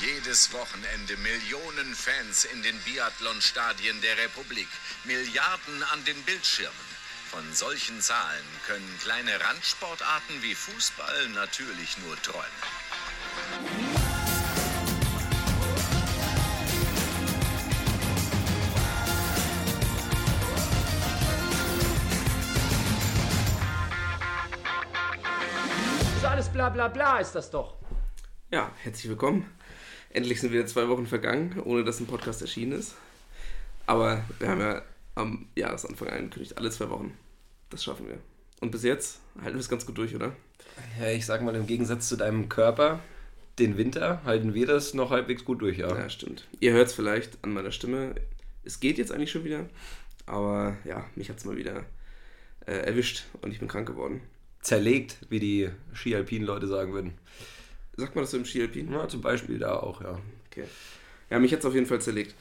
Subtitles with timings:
[0.00, 4.68] Jedes Wochenende Millionen Fans in den Biathlon-Stadien der Republik.
[5.04, 6.72] Milliarden an den Bildschirmen.
[7.30, 12.46] Von solchen Zahlen können kleine Randsportarten wie Fußball natürlich nur träumen.
[26.22, 27.74] Alles bla bla bla ist das doch.
[28.50, 29.57] Ja, herzlich willkommen.
[30.10, 32.94] Endlich sind wieder zwei Wochen vergangen, ohne dass ein Podcast erschienen ist.
[33.86, 34.82] Aber wir haben ja
[35.14, 37.16] am Jahresanfang angekündigt, alle zwei Wochen.
[37.70, 38.18] Das schaffen wir.
[38.60, 40.34] Und bis jetzt halten wir es ganz gut durch, oder?
[41.00, 43.00] Ja, ich sag mal, im Gegensatz zu deinem Körper,
[43.58, 45.88] den Winter, halten wir das noch halbwegs gut durch, ja.
[45.88, 46.46] Ja, stimmt.
[46.60, 48.14] Ihr hört es vielleicht an meiner Stimme.
[48.64, 49.66] Es geht jetzt eigentlich schon wieder.
[50.26, 51.84] Aber ja, mich hat es mal wieder
[52.66, 54.20] äh, erwischt und ich bin krank geworden.
[54.60, 57.14] Zerlegt, wie die Ski-Alpin-Leute sagen würden.
[57.98, 58.92] Sagt man das so im Ski-Alpin?
[58.92, 60.18] Ja, zum Beispiel da auch, ja.
[60.50, 60.64] Okay.
[61.30, 62.34] Ja, mich hat es auf jeden Fall zerlegt.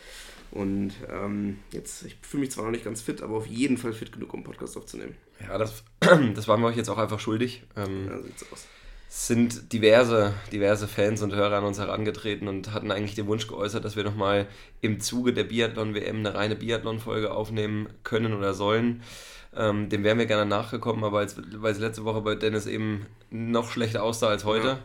[0.51, 3.91] Und ähm, jetzt, ich fühle mich zwar noch nicht ganz fit, aber auf jeden Fall
[3.91, 5.15] fit genug, um einen Podcast aufzunehmen.
[5.41, 7.63] Ja, das, das waren wir euch jetzt auch einfach schuldig.
[7.75, 8.65] Ähm, Ja, sieht's aus.
[9.09, 13.47] es sind diverse, diverse Fans und Hörer an uns herangetreten und hatten eigentlich den Wunsch
[13.47, 14.47] geäußert, dass wir nochmal
[14.81, 19.01] im Zuge der Biathlon-WM eine reine Biathlon-Folge aufnehmen können oder sollen.
[19.55, 23.05] Ähm, dem wären wir gerne nachgekommen, aber als, weil es letzte Woche bei Dennis eben
[23.31, 24.77] noch schlechter aussah als heute,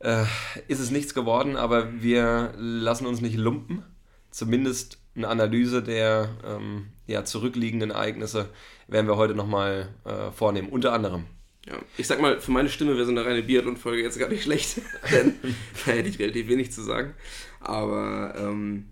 [0.00, 0.24] äh,
[0.68, 3.82] ist es nichts geworden, aber wir lassen uns nicht lumpen.
[4.30, 8.50] Zumindest eine Analyse der ähm, ja, zurückliegenden Ereignisse
[8.86, 11.24] werden wir heute nochmal äh, vornehmen, unter anderem.
[11.66, 14.42] Ja, ich sag mal, für meine Stimme wäre so eine reine Biathlon-Folge jetzt gar nicht
[14.44, 14.80] schlecht,
[15.10, 15.34] denn
[15.84, 17.14] da hätte ich relativ wenig zu sagen.
[17.60, 18.90] Aber ähm,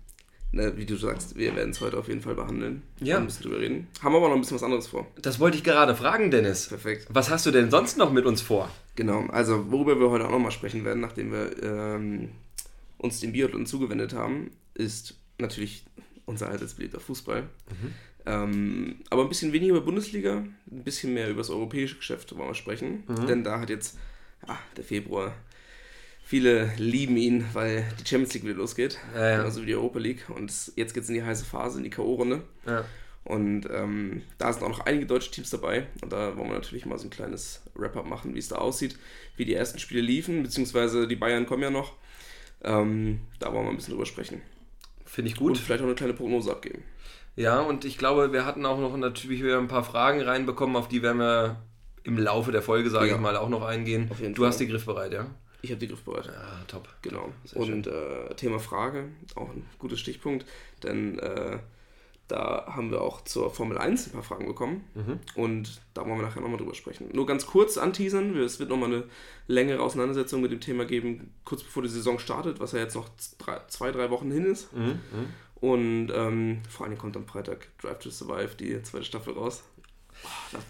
[0.55, 2.81] ne, wie du sagst, wir werden es heute auf jeden Fall behandeln.
[2.99, 3.17] Ja.
[3.17, 3.87] Ein bisschen drüber reden.
[4.01, 5.05] Haben aber noch ein bisschen was anderes vor.
[5.21, 6.69] Das wollte ich gerade fragen, Dennis.
[6.69, 7.07] Perfekt.
[7.09, 8.69] Was hast du denn sonst noch mit uns vor?
[8.95, 12.29] Genau, also worüber wir heute auch nochmal sprechen werden, nachdem wir ähm,
[12.97, 15.85] uns dem Biathlon zugewendet haben, ist natürlich
[16.25, 17.43] unser altes beliebter Fußball.
[18.25, 20.37] Ähm, aber ein bisschen weniger über Bundesliga,
[20.71, 23.03] ein bisschen mehr über das europäische Geschäft wollen wir sprechen.
[23.27, 23.97] Denn da hat jetzt
[24.47, 25.33] ja, der Februar,
[26.25, 29.37] viele lieben ihn, weil die Champions League wieder losgeht, Ja, ja.
[29.37, 30.25] genauso wie die Europa League.
[30.29, 32.41] Und jetzt geht es in die heiße Phase, in die K.O.-Runde.
[32.65, 32.83] Ja.
[33.23, 35.87] Und ähm, da sind auch noch einige deutsche Teams dabei.
[36.03, 38.97] Und da wollen wir natürlich mal so ein kleines Wrap-up machen, wie es da aussieht,
[39.37, 41.93] wie die ersten Spiele liefen, beziehungsweise die Bayern kommen ja noch.
[42.63, 44.41] Ähm, da wollen wir ein bisschen drüber sprechen.
[45.05, 45.57] Finde ich Und gut.
[45.57, 46.83] vielleicht auch eine kleine Prognose abgeben.
[47.35, 50.87] Ja, und ich glaube, wir hatten auch noch natürlich wieder ein paar Fragen reinbekommen, auf
[50.87, 51.61] die werden wir
[52.03, 53.15] im Laufe der Folge, sage Ja.
[53.15, 54.07] ich mal, auch noch eingehen.
[54.11, 54.49] Auf jeden du Fall.
[54.49, 55.27] hast die griffbereit, ja?
[55.65, 56.27] Ich habe die griffbereit.
[56.27, 56.87] Ja, top.
[57.01, 57.33] Genau.
[57.43, 60.45] Sehr Und äh, Thema Frage, auch ein gutes Stichpunkt,
[60.83, 61.57] denn äh,
[62.27, 64.83] da haben wir auch zur Formel 1 ein paar Fragen bekommen
[65.33, 67.09] und da wollen wir nachher nochmal drüber sprechen.
[67.13, 69.03] Nur ganz kurz anteasern, es wird nochmal eine
[69.47, 73.09] längere Auseinandersetzung mit dem Thema geben, kurz bevor die Saison startet, was ja jetzt noch
[73.39, 74.69] drei, zwei, drei Wochen hin ist.
[75.55, 79.63] Und ähm, vor allem kommt am Freitag Drive to Survive, die zweite Staffel raus.
[80.21, 80.61] Boah, das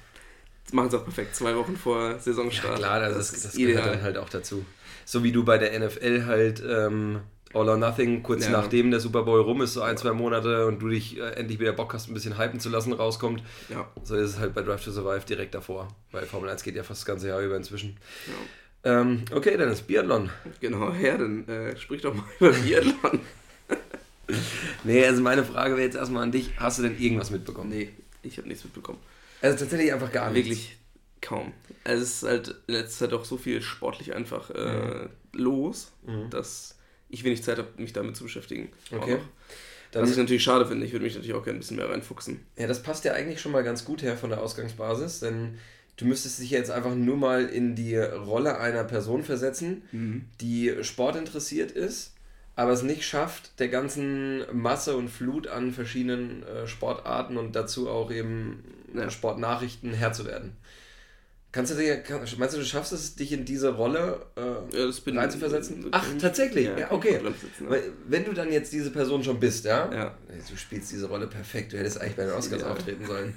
[0.66, 2.78] das machen sie auch perfekt, zwei Wochen vor Saisonstart.
[2.78, 3.76] Klar, das, das, das ideal.
[3.76, 4.66] gehört dann halt auch dazu.
[5.06, 7.20] So wie du bei der NFL halt ähm,
[7.54, 8.52] All or Nothing, kurz Ja.
[8.52, 11.60] nachdem der Super Bowl rum ist, so ein, zwei Monate und du dich äh, endlich
[11.60, 13.42] wieder Bock hast, ein bisschen hypen zu lassen, rauskommt.
[13.70, 13.88] Ja.
[14.04, 15.88] So ist es halt bei Drive to Survive direkt davor.
[16.12, 17.98] Weil Formel 1 geht ja fast das ganze Jahr über inzwischen.
[18.84, 19.02] Ja.
[19.02, 20.30] Ähm, okay, dann ist Biathlon.
[20.60, 23.20] Genau, ja, dann äh, sprich doch mal über Biathlon.
[24.84, 26.52] Nee, also meine Frage wäre jetzt erstmal an dich.
[26.58, 27.70] Hast du denn irgendwas mitbekommen?
[27.70, 27.90] nee,
[28.24, 28.98] ich habe nichts mitbekommen.
[29.42, 30.50] Also tatsächlich einfach gar nichts.
[30.50, 30.78] Wirklich
[31.26, 31.54] kaum.
[31.84, 35.92] Also es ist halt in letzter Zeit auch so viel sportlich einfach äh, los,
[36.30, 36.78] dass
[37.10, 38.70] ich wenig Zeit habe, mich damit zu beschäftigen.
[38.92, 39.18] Okay.
[39.92, 41.90] Dann, Was ich natürlich schade finde, ich würde mich natürlich auch gerne ein bisschen mehr
[41.90, 42.42] reinfuchsen.
[42.58, 45.58] ja, das passt ja eigentlich schon mal ganz gut her von der Ausgangsbasis, denn
[45.98, 49.84] du müsstest dich jetzt einfach nur mal in die Rolle einer Person versetzen,
[50.42, 52.14] die sportinteressiert ist,
[52.58, 57.90] aber es nicht schafft, der ganzen Masse und Flut an verschiedenen äh, Sportarten und dazu
[57.90, 59.10] auch eben Ja.
[59.10, 60.58] Sportnachrichten Herr zu werden.
[61.56, 64.92] Kannst du dir, kann, meinst du, du schaffst es, dich in diese Rolle äh, Ja,
[65.06, 65.88] bin reinzuversetzen?
[65.92, 66.66] Ach, tatsächlich?
[66.66, 67.16] Ja, okay.
[67.16, 69.90] ich gut sitzen, Weil, wenn du dann jetzt diese Person schon bist, ja?
[69.90, 70.18] Ja.
[70.50, 71.72] Du spielst diese Rolle perfekt.
[71.72, 72.72] Du hättest eigentlich bei den Oscars Ja.
[72.72, 73.36] auftreten sollen.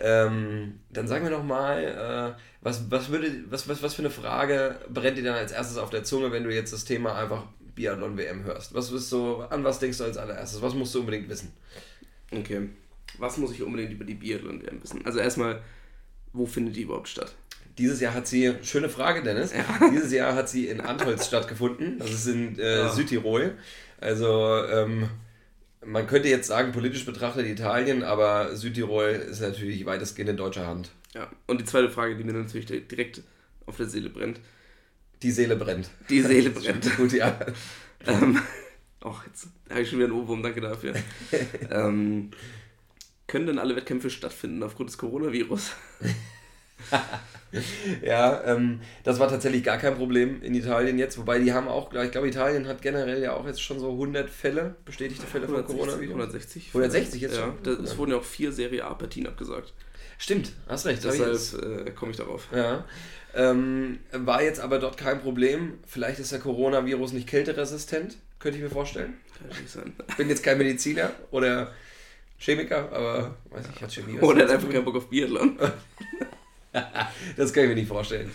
[0.00, 4.10] Ähm, dann sag mir doch mal, äh, was, was, würde, was, was, was für eine
[4.10, 7.44] Frage brennt dir dann als erstes auf der Zunge, wenn du jetzt das Thema einfach
[7.76, 8.74] Biathlon-WM hörst?
[8.74, 10.60] Was bist so, an was denkst du als allererstes?
[10.60, 11.52] Was musst du unbedingt wissen?
[12.32, 12.70] Okay.
[13.18, 15.06] Was muss ich unbedingt über die Biathlon-WM wissen?
[15.06, 15.62] Also erstmal,
[16.34, 17.34] wo findet die überhaupt statt?
[17.78, 19.52] Dieses Jahr hat sie, schöne Frage, Dennis,
[19.92, 21.98] dieses Jahr hat sie in Antholz stattgefunden.
[21.98, 22.88] Das ist in äh, Ja.
[22.90, 23.54] Südtirol.
[24.00, 25.08] Also, ähm,
[25.84, 30.90] man könnte jetzt sagen, politisch betrachtet Italien, aber Südtirol ist natürlich weitestgehend in deutscher Hand.
[31.14, 31.30] Ja.
[31.46, 33.22] Und die zweite Frage, die mir natürlich direkt
[33.66, 34.40] auf der Seele brennt.
[35.22, 35.88] Die Seele brennt.
[36.10, 36.96] Die Seele brennt.
[36.96, 37.38] Gut, ja.
[38.06, 38.38] Ähm,
[39.02, 40.94] oh, jetzt habe ich schon wieder einen Ohrwurm, danke dafür.
[41.70, 42.30] ähm,
[43.26, 45.72] können denn alle Wettkämpfe stattfinden aufgrund des Coronavirus?
[48.02, 51.92] ja, ähm, das war tatsächlich gar kein Problem in Italien jetzt, wobei die haben auch,
[51.92, 55.64] ich glaube, Italien hat generell ja auch jetzt schon so 100 Fälle, bestätigte Fälle von
[55.64, 56.14] Coronavirus.
[56.14, 56.68] 160.
[56.68, 57.84] 160 jetzt ja, schon?
[57.84, 59.72] Es wurden ja auch vier Serie A-Partien abgesagt.
[60.18, 61.02] Stimmt, hast recht.
[61.04, 62.48] Deshalb äh, komme ich darauf.
[62.54, 62.84] Ja.
[63.34, 65.78] Ähm, war jetzt aber dort kein Problem.
[65.86, 69.14] Vielleicht ist der Coronavirus nicht kälteresistent, könnte ich mir vorstellen.
[69.38, 69.92] Kann nicht sein.
[70.16, 71.72] Bin jetzt kein Mediziner oder
[72.44, 74.18] Chemiker, aber weiß ich, hat Chemie.
[74.20, 75.58] Oder hat einfach keinen Bock auf Biathlon.
[77.36, 78.30] das kann ich mir nicht vorstellen.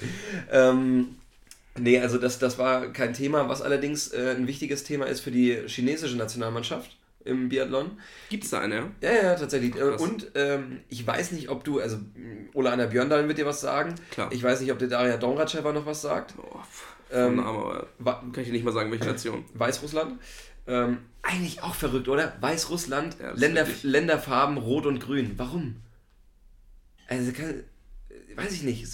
[0.52, 1.16] Ähm,
[1.78, 5.32] nee, also das, das war kein Thema, was allerdings äh, ein wichtiges Thema ist für
[5.32, 6.96] die chinesische Nationalmannschaft
[7.26, 7.92] im Biathlon.
[8.30, 8.92] Gibt es da eine, ja?
[9.02, 9.74] Ja, ja, tatsächlich.
[9.76, 11.98] Ach, und ähm, ich weiß nicht, ob du, also
[12.54, 13.96] Ola Anna Björndalen wird dir was sagen.
[14.12, 14.32] Klar.
[14.32, 16.34] Ich weiß nicht, ob der Daria Donracheva noch was sagt.
[16.38, 16.60] Oh,
[17.12, 19.44] ähm, Name, kann ich dir nicht mal sagen, welche Nation.
[19.54, 20.20] Weißrussland.
[20.70, 22.34] Ähm, eigentlich auch verrückt, oder?
[22.40, 25.34] Weißrussland, ja, Länder, Länderfarben rot und grün.
[25.38, 25.78] Warum?
[27.08, 27.64] Also, kann,
[28.36, 28.88] weiß ich nicht.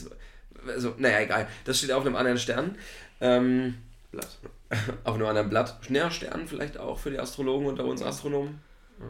[0.68, 1.48] Also, naja, egal.
[1.66, 2.78] Das steht auf einem anderen Stern.
[3.22, 3.76] Ähm,
[4.12, 4.38] Blatt.
[5.04, 5.78] Auf einem anderen Blatt.
[5.84, 8.60] Stern vielleicht auch für die Astrologen unter uns Astronomen.
[9.00, 9.06] Ja.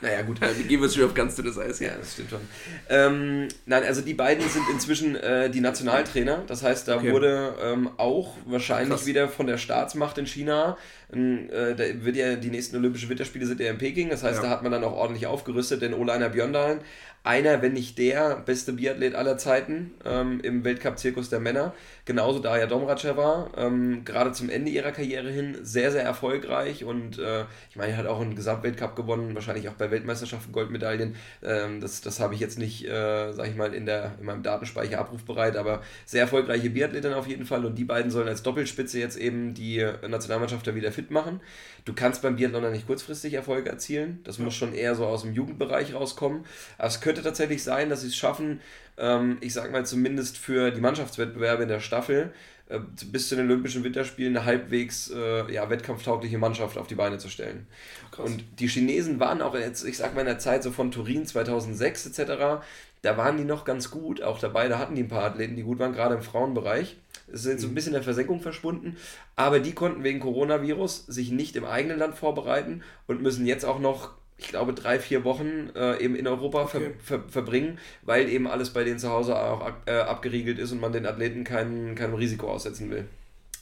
[0.00, 0.40] Naja, gut.
[0.46, 1.80] Ja, die gehen wir schon auf ganz dünnes Eis.
[1.80, 2.40] Ja, das stimmt schon.
[2.88, 6.42] Ähm, nein, also die beiden sind inzwischen äh, die Nationaltrainer.
[6.46, 7.12] Das heißt, da okay.
[7.12, 9.06] wurde ähm, auch wahrscheinlich Krass.
[9.06, 10.76] wieder von der Staatsmacht in China,
[11.12, 14.10] äh, da wird ja die nächsten Olympischen Winterspiele sind ja in Peking.
[14.10, 14.42] Das heißt, ja.
[14.42, 16.80] da hat man dann auch ordentlich aufgerüstet, denn Olainer Björndalen
[17.26, 21.74] einer, wenn nicht der beste Biathlet aller Zeiten ähm, im Weltcup-Zirkus der Männer.
[22.04, 27.44] Genauso Daria Domracheva, ähm, gerade zum Ende ihrer Karriere hin sehr, sehr erfolgreich und äh,
[27.68, 31.16] ich meine, er hat auch einen Gesamtweltcup gewonnen, wahrscheinlich auch bei Weltmeisterschaften Goldmedaillen.
[31.42, 34.44] Ähm, das das habe ich jetzt nicht, äh, sage ich mal, in, der, in meinem
[34.44, 39.00] Datenspeicher abrufbereit, aber sehr erfolgreiche Biathletin auf jeden Fall und die beiden sollen als Doppelspitze
[39.00, 41.40] jetzt eben die Nationalmannschaft da wieder fit machen.
[41.84, 45.32] Du kannst beim Biathlon nicht kurzfristig Erfolge erzielen, das muss schon eher so aus dem
[45.32, 46.44] Jugendbereich rauskommen,
[46.78, 48.60] aber es könnte tatsächlich sein, dass sie es schaffen,
[48.98, 52.32] ähm, ich sag mal zumindest für die Mannschaftswettbewerbe in der Staffel,
[52.68, 52.80] äh,
[53.12, 57.28] bis zu den Olympischen Winterspielen eine halbwegs äh, ja, wettkampftaugliche Mannschaft auf die Beine zu
[57.28, 57.68] stellen.
[58.10, 58.28] Krass.
[58.28, 61.26] Und die Chinesen waren auch jetzt, ich sag mal in der Zeit so von Turin
[61.26, 62.64] 2006 etc.,
[63.02, 65.62] da waren die noch ganz gut, auch dabei, da hatten die ein paar Athleten, die
[65.62, 66.96] gut waren, gerade im Frauenbereich.
[67.28, 67.74] Es ist jetzt so ein mhm.
[67.74, 68.96] bisschen in der Versenkung verschwunden,
[69.34, 73.78] aber die konnten wegen Coronavirus sich nicht im eigenen Land vorbereiten und müssen jetzt auch
[73.78, 76.92] noch ich glaube, drei, vier Wochen äh, eben in Europa okay.
[77.02, 80.80] ver, ver, verbringen, weil eben alles bei denen zu Hause auch äh, abgeriegelt ist und
[80.80, 83.06] man den Athleten kein, keinem Risiko aussetzen will.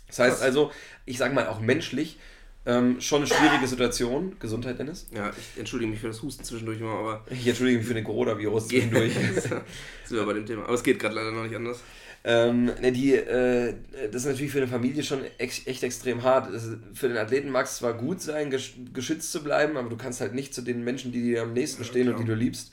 [0.08, 0.72] Das heißt also,
[1.06, 2.18] ich sage mal auch menschlich,
[2.66, 4.36] ähm, schon eine schwierige Situation.
[4.40, 5.06] Gesundheit, Dennis?
[5.14, 7.24] Ja, ich entschuldige mich für das Husten zwischendurch immer, aber.
[7.30, 9.12] Ich entschuldige mich für den Coronavirus zwischendurch.
[9.44, 9.62] sind
[10.10, 10.64] wir bei dem Thema.
[10.64, 11.80] Aber es geht gerade leider noch nicht anders.
[12.26, 13.74] Ähm, ne, die, äh,
[14.10, 16.48] das ist natürlich für eine Familie schon echt, echt extrem hart.
[16.94, 18.50] für den Athleten mag es zwar gut sein,
[18.94, 21.82] geschützt zu bleiben, aber du kannst halt nicht zu den Menschen, die dir am nächsten
[21.82, 22.16] ja, stehen klar.
[22.16, 22.72] und die du liebst.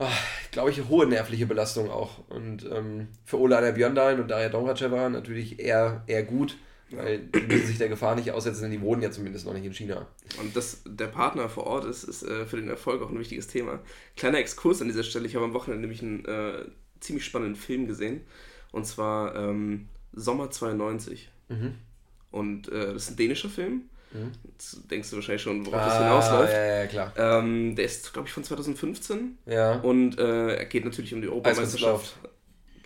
[0.00, 0.08] Oh,
[0.50, 2.28] Glaube ich, hohe nervliche Belastung auch.
[2.28, 6.56] Und ähm, für Ola der Björndalen und Daria Donracheva natürlich eher, eher gut,
[6.90, 9.64] weil die müssen sich der Gefahr nicht aussetzen, denn die wohnen ja zumindest noch nicht
[9.64, 10.08] in China.
[10.40, 13.46] Und dass der Partner vor Ort ist, ist äh, für den Erfolg auch ein wichtiges
[13.46, 13.78] Thema.
[14.16, 15.26] Kleiner Exkurs an dieser Stelle.
[15.26, 16.64] Ich habe am Wochenende nämlich einen äh,
[17.02, 18.22] ziemlich spannenden Film gesehen.
[18.70, 21.30] Und zwar ähm, Sommer 92.
[21.48, 21.74] Mhm.
[22.30, 23.82] Und äh, das ist ein dänischer Film.
[24.12, 24.32] Mhm.
[24.44, 26.52] Jetzt denkst du wahrscheinlich schon, worauf ah, das hinausläuft.
[26.52, 27.12] Ja, ja, klar.
[27.16, 29.38] Ähm, der ist, glaube ich, von 2015.
[29.46, 29.80] Ja.
[29.80, 32.16] Und äh, er geht natürlich um die Europameisterschaft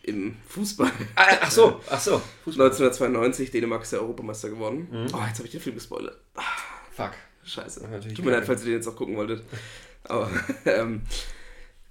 [0.03, 0.91] im Fußball.
[1.17, 2.23] Ah, ach so, ach so.
[2.45, 2.67] Fußball.
[2.67, 4.89] 1992, Dänemark ist der Europameister geworden.
[4.91, 5.07] Mhm.
[5.13, 6.17] Oh, jetzt habe ich den Film gespoilert.
[6.93, 7.13] Fuck.
[7.45, 7.81] Scheiße.
[8.15, 9.45] Tut mir leid, falls ihr den jetzt auch gucken wolltet.
[10.05, 10.31] Aber
[10.65, 11.03] ähm,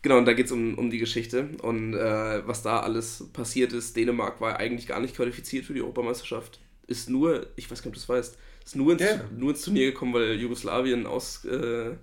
[0.06, 3.74] Genau, und da geht es um, um die Geschichte und äh, was da alles passiert
[3.74, 3.98] ist.
[3.98, 6.60] Dänemark war eigentlich gar nicht qualifiziert für die Europameisterschaft.
[6.86, 9.26] Ist nur, ich weiß gar nicht, ob du das weißt, ist nur ins, yeah.
[9.36, 11.96] nur ins Turnier gekommen, weil Jugoslawien aus, äh,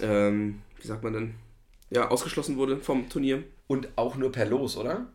[0.00, 1.34] ähm, wie sagt man denn,
[1.90, 3.44] ja, ausgeschlossen wurde vom Turnier.
[3.66, 5.08] Und auch nur per Los, oder?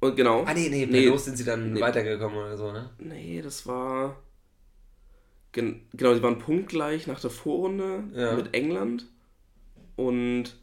[0.00, 0.42] Und genau.
[0.46, 2.90] Ah, nee, nee, per nee, Los sind sie dann nee, weitergekommen oder so, ne?
[2.98, 4.20] Nee, das war.
[5.52, 8.34] Gen genau, sie waren punktgleich nach der Vorrunde ja.
[8.34, 9.06] mit England.
[9.94, 10.56] Und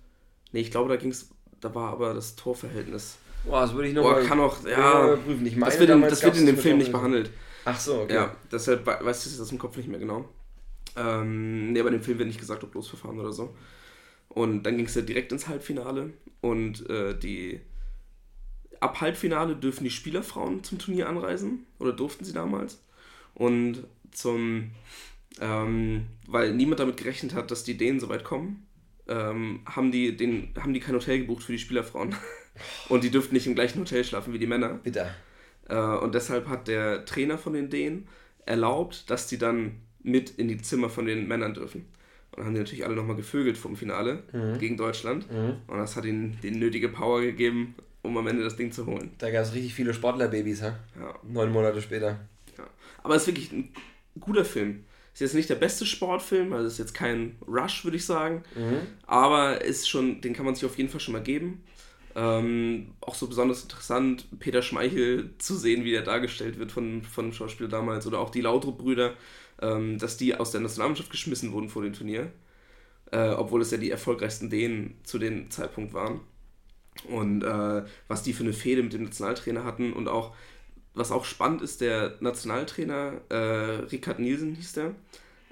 [0.51, 1.29] Nee, ich glaube, da ging es,
[1.60, 3.17] da war aber das Torverhältnis.
[3.46, 5.46] Boah, das würde ich nochmal kann auch, ja, prüfen.
[5.46, 7.31] Ich meine, das wird in, das wird in dem Film nicht behandelt.
[7.65, 8.13] Ach so, okay.
[8.13, 10.27] Ja, deshalb weißt du das dem Kopf nicht mehr genau.
[10.96, 13.55] Ähm, nee, aber dem Film wird nicht gesagt, ob losverfahren oder so.
[14.29, 17.62] Und dann ging es ja direkt ins Halbfinale und äh, die
[18.79, 22.81] ab Halbfinale dürfen die Spielerfrauen zum Turnier anreisen oder durften sie damals.
[23.34, 24.72] Und zum,
[25.39, 28.65] ähm, weil niemand damit gerechnet hat, dass die Dänen so weit kommen,
[29.08, 32.15] ähm, haben, die den, haben die kein Hotel gebucht für die Spielerfrauen.
[32.89, 34.79] Und die dürften nicht im gleichen Hotel schlafen wie die Männer.
[34.84, 35.10] Bitte.
[35.70, 38.08] Äh, und deshalb hat der Trainer von den Dänen
[38.46, 41.86] erlaubt, dass die dann mit in die Zimmer von den Männern dürfen.
[42.31, 44.58] Und dann haben die natürlich alle nochmal gevögelt vom Finale mhm.
[44.60, 45.31] gegen Deutschland.
[45.31, 45.58] Mhm.
[45.67, 49.12] Und das hat ihnen die nötige Power gegeben, um am Ende das Ding zu holen.
[49.17, 50.77] Da gab es richtig viele Sportlerbabys, ha?
[51.00, 51.15] Ja.
[51.24, 52.20] Neun Monate später.
[52.58, 52.67] Ja.
[53.03, 53.70] Aber es ist wirklich ein
[54.20, 54.84] guter Film.
[55.13, 58.43] Ist jetzt nicht der beste Sportfilm, also ist jetzt kein Rush, würde ich sagen.
[58.55, 58.87] Mhm.
[59.05, 61.63] Aber ist schon, den kann man sich auf jeden Fall schon mal geben.
[62.15, 67.25] Ähm, auch so besonders interessant, Peter Schmeichel zu sehen, wie der dargestellt wird von, von
[67.25, 68.07] dem Schauspieler damals.
[68.07, 69.13] Oder auch die Lautrup-Brüder,
[69.61, 72.31] ähm, dass die aus der Nationalmannschaft geschmissen wurden vor dem Turnier.
[73.11, 76.21] Äh, obwohl es ja die erfolgreichsten Dänen zu dem Zeitpunkt waren.
[77.09, 80.35] Und äh, was die für eine Fehde mit dem Nationaltrainer hatten und auch
[80.93, 84.95] was auch spannend ist, der Nationaltrainer, äh, Richard Nielsen hieß der,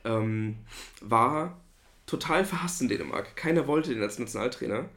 [0.06, 0.58] ähm,
[1.02, 1.60] war
[2.06, 3.36] total verhasst in Dänemark.
[3.36, 4.90] Keiner wollte den als Nationaltrainer.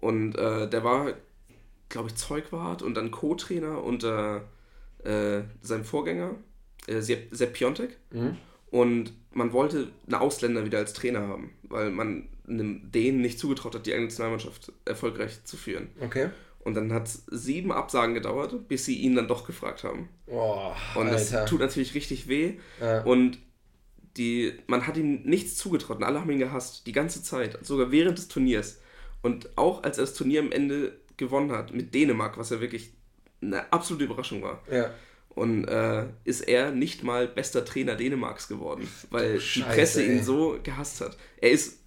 [0.00, 1.12] Und äh, der war,
[1.88, 4.42] glaube ich, Zeugwart und dann Co-Trainer unter
[5.04, 6.34] äh, seinem Vorgänger,
[6.86, 7.96] äh, Sepp, Sepp Piontek.
[8.10, 8.36] Mhm.
[8.70, 13.74] Und man wollte einen Ausländer wieder als Trainer haben, weil man einem Dänen nicht zugetraut
[13.74, 15.88] hat, die eigene Nationalmannschaft erfolgreich zu führen.
[16.00, 16.30] Okay.
[16.64, 20.08] Und dann hat es sieben Absagen gedauert, bis sie ihn dann doch gefragt haben.
[20.26, 21.46] Oh, und das Alter.
[21.46, 22.54] tut natürlich richtig weh.
[22.80, 23.02] Ja.
[23.02, 23.38] Und
[24.16, 27.90] die, man hat ihm nichts zugetraut und alle haben ihn gehasst, die ganze Zeit, sogar
[27.90, 28.80] während des Turniers.
[29.22, 32.92] Und auch als er das Turnier am Ende gewonnen hat mit Dänemark, was ja wirklich
[33.42, 34.62] eine absolute Überraschung war.
[34.70, 34.90] Ja.
[35.30, 40.18] Und äh, ist er nicht mal bester Trainer Dänemarks geworden, weil Scheiße, die Presse ihn
[40.18, 40.22] ey.
[40.22, 41.16] so gehasst hat.
[41.40, 41.80] Er ist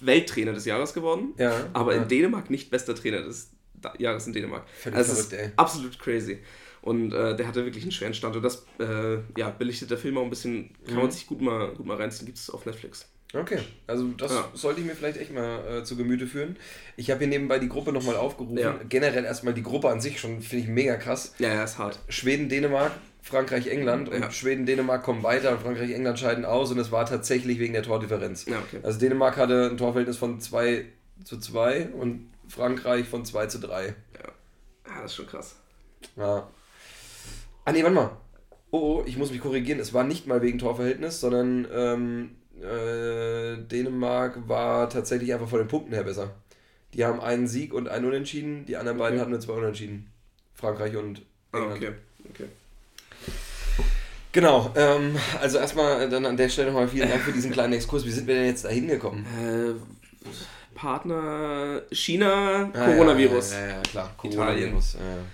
[0.00, 2.02] Welttrainer des Jahres geworden, ja, aber ja.
[2.02, 3.53] in Dänemark nicht bester Trainer des
[3.98, 4.64] Jahres in Dänemark.
[4.68, 5.50] Völlig also verrückt, ey.
[5.56, 6.38] Absolut crazy.
[6.82, 8.36] Und äh, der hatte wirklich einen schweren Stand.
[8.36, 11.00] Und das äh, ja, belichtet der Film auch ein bisschen, kann mhm.
[11.00, 13.08] man sich gut mal, gut mal reinziehen, gibt es auf Netflix.
[13.34, 14.48] Okay, also das ja.
[14.54, 16.56] sollte ich mir vielleicht echt mal äh, zu Gemüte führen.
[16.96, 18.56] Ich habe hier nebenbei die Gruppe nochmal aufgerufen.
[18.58, 18.78] Ja.
[18.88, 21.34] Generell erstmal die Gruppe an sich schon, finde ich mega krass.
[21.38, 21.98] Ja, ja, ist hart.
[22.08, 24.08] Schweden, Dänemark, Frankreich, England.
[24.08, 24.30] Und ja.
[24.30, 26.70] Schweden, Dänemark kommen weiter und Frankreich, England scheiden aus.
[26.70, 28.44] Und es war tatsächlich wegen der Tordifferenz.
[28.46, 28.80] Ja, okay.
[28.82, 30.84] Also Dänemark hatte ein Torverhältnis von 2
[31.24, 33.86] zu 2 und Frankreich von 2 zu 3.
[33.86, 33.92] Ja.
[34.86, 35.56] ja, das ist schon krass.
[36.16, 36.48] Ja.
[37.64, 38.16] Ah, nee, warte mal.
[38.70, 39.80] Oh, oh, ich muss mich korrigieren.
[39.80, 45.68] Es war nicht mal wegen Torverhältnis, sondern ähm, äh, Dänemark war tatsächlich einfach von den
[45.68, 46.34] Punkten her besser.
[46.92, 49.06] Die haben einen Sieg und einen Unentschieden, die anderen okay.
[49.06, 50.10] beiden hatten nur zwei Unentschieden.
[50.54, 51.22] Frankreich und
[51.52, 51.84] ah, England.
[51.84, 51.94] Ah, okay.
[52.30, 52.48] okay.
[54.32, 58.04] Genau, ähm, also erstmal dann an der Stelle nochmal vielen Dank für diesen kleinen Exkurs.
[58.04, 59.24] Wie sind wir denn jetzt da hingekommen?
[59.24, 60.28] Äh,
[60.84, 63.52] Partner China, ah, Coronavirus.
[63.52, 64.14] Ja, ja, ja, klar.
[64.18, 64.94] Coronavirus.
[64.94, 65.16] Italien.
[65.16, 65.24] Ja.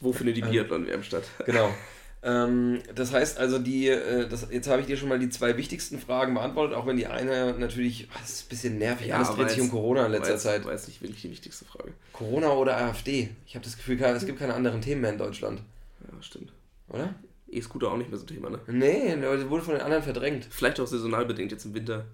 [0.00, 1.24] Wo findet die ähm, Biathlon-WM statt?
[1.46, 1.74] Genau.
[2.22, 5.56] Ähm, das heißt also, die, äh, das, jetzt habe ich dir schon mal die zwei
[5.56, 9.16] wichtigsten Fragen beantwortet, auch wenn die eine natürlich, ach, das ist ein bisschen nervig, ja,
[9.16, 10.64] alles dreht sich um Corona in letzter weiß, Zeit.
[10.64, 11.92] Weiß nicht wirklich die wichtigste Frage.
[12.12, 13.30] Corona oder AfD?
[13.46, 15.60] Ich habe das Gefühl, es gibt keine anderen Themen mehr in Deutschland.
[16.00, 16.52] Ja, stimmt.
[16.88, 17.16] Oder?
[17.50, 18.60] E-Scooter auch nicht mehr so ein Thema, ne?
[18.68, 19.16] Nee,
[19.48, 20.46] wurde von den anderen verdrängt.
[20.48, 22.04] Vielleicht auch saisonal bedingt jetzt im Winter.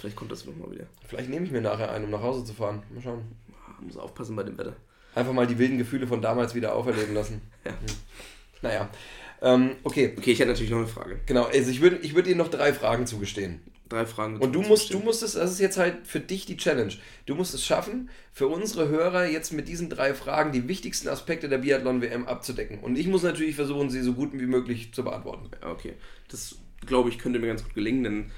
[0.00, 0.86] Vielleicht kommt das nochmal wieder.
[1.06, 2.82] Vielleicht nehme ich mir nachher einen, um nach Hause zu fahren.
[2.94, 3.22] Mal schauen.
[3.80, 4.74] Muss aufpassen bei dem Wetter.
[5.14, 7.42] Einfach mal die wilden Gefühle von damals wieder auferleben lassen.
[7.64, 7.72] ja.
[7.72, 7.96] Hm.
[8.62, 8.88] Naja.
[9.42, 10.14] Ähm, okay.
[10.16, 11.20] Okay, ich hätte natürlich noch eine Frage.
[11.26, 13.60] Genau, also ich würde ich würd dir noch drei Fragen zugestehen.
[13.90, 14.38] Drei Fragen.
[14.38, 16.94] Und du musst, du musst es, das ist jetzt halt für dich die Challenge.
[17.26, 21.48] Du musst es schaffen, für unsere Hörer jetzt mit diesen drei Fragen die wichtigsten Aspekte
[21.48, 22.78] der Biathlon-WM abzudecken.
[22.78, 25.50] Und ich muss natürlich versuchen, sie so gut wie möglich zu beantworten.
[25.62, 25.94] Okay.
[26.28, 28.30] Das, glaube ich, könnte mir ganz gut gelingen, denn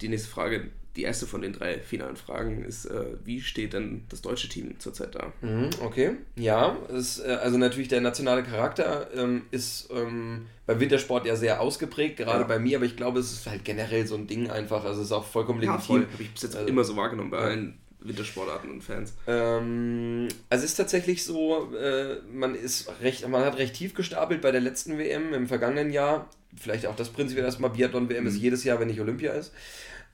[0.00, 4.04] die nächste Frage die erste von den drei finalen Fragen ist, äh, wie steht denn
[4.08, 5.32] das deutsche Team zurzeit da?
[5.40, 11.26] Mhm, okay, ja, ist, äh, also natürlich der nationale Charakter ähm, ist ähm, beim Wintersport
[11.26, 12.46] ja sehr ausgeprägt, gerade ja.
[12.46, 15.06] bei mir, aber ich glaube, es ist halt generell so ein Ding einfach, also es
[15.06, 16.02] ist auch vollkommen legitim.
[16.02, 16.12] Ja.
[16.12, 17.44] Habe ich bis jetzt also, immer so wahrgenommen bei ja.
[17.44, 19.14] allen Wintersportarten und Fans.
[19.26, 24.42] Ähm, also es ist tatsächlich so, äh, man ist recht, man hat recht tief gestapelt
[24.42, 26.28] bei der letzten WM im vergangenen Jahr.
[26.56, 28.28] Vielleicht auch das Prinzip erstmal Biathlon-WM mhm.
[28.28, 29.52] ist jedes Jahr, wenn nicht Olympia ist.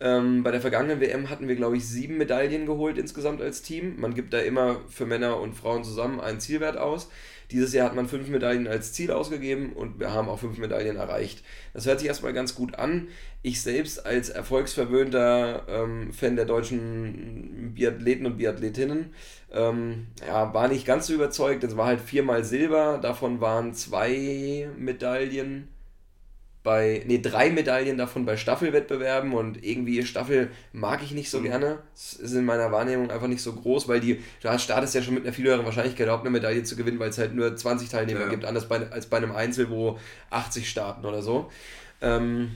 [0.03, 4.01] Ähm, bei der vergangenen WM hatten wir, glaube ich, sieben Medaillen geholt insgesamt als Team.
[4.01, 7.11] Man gibt da immer für Männer und Frauen zusammen einen Zielwert aus.
[7.51, 10.97] Dieses Jahr hat man fünf Medaillen als Ziel ausgegeben und wir haben auch fünf Medaillen
[10.97, 11.43] erreicht.
[11.75, 13.09] Das hört sich erstmal ganz gut an.
[13.43, 19.13] Ich selbst als erfolgsverwöhnter ähm, Fan der deutschen Biathleten und Biathletinnen
[19.53, 21.65] ähm, ja, war nicht ganz so überzeugt.
[21.65, 25.69] Es war halt viermal Silber, davon waren zwei Medaillen
[26.63, 31.45] bei, nee, drei Medaillen davon bei Staffelwettbewerben und irgendwie Staffel mag ich nicht so mhm.
[31.45, 31.79] gerne.
[31.95, 35.15] Das ist in meiner Wahrnehmung einfach nicht so groß, weil die, du startest ja schon
[35.15, 37.89] mit einer viel höheren Wahrscheinlichkeit, überhaupt eine Medaille zu gewinnen, weil es halt nur 20
[37.89, 38.29] Teilnehmer ja.
[38.29, 39.99] gibt, anders bei, als bei einem Einzel, wo
[40.29, 41.51] 80 starten oder so.
[42.03, 42.51] Ähm,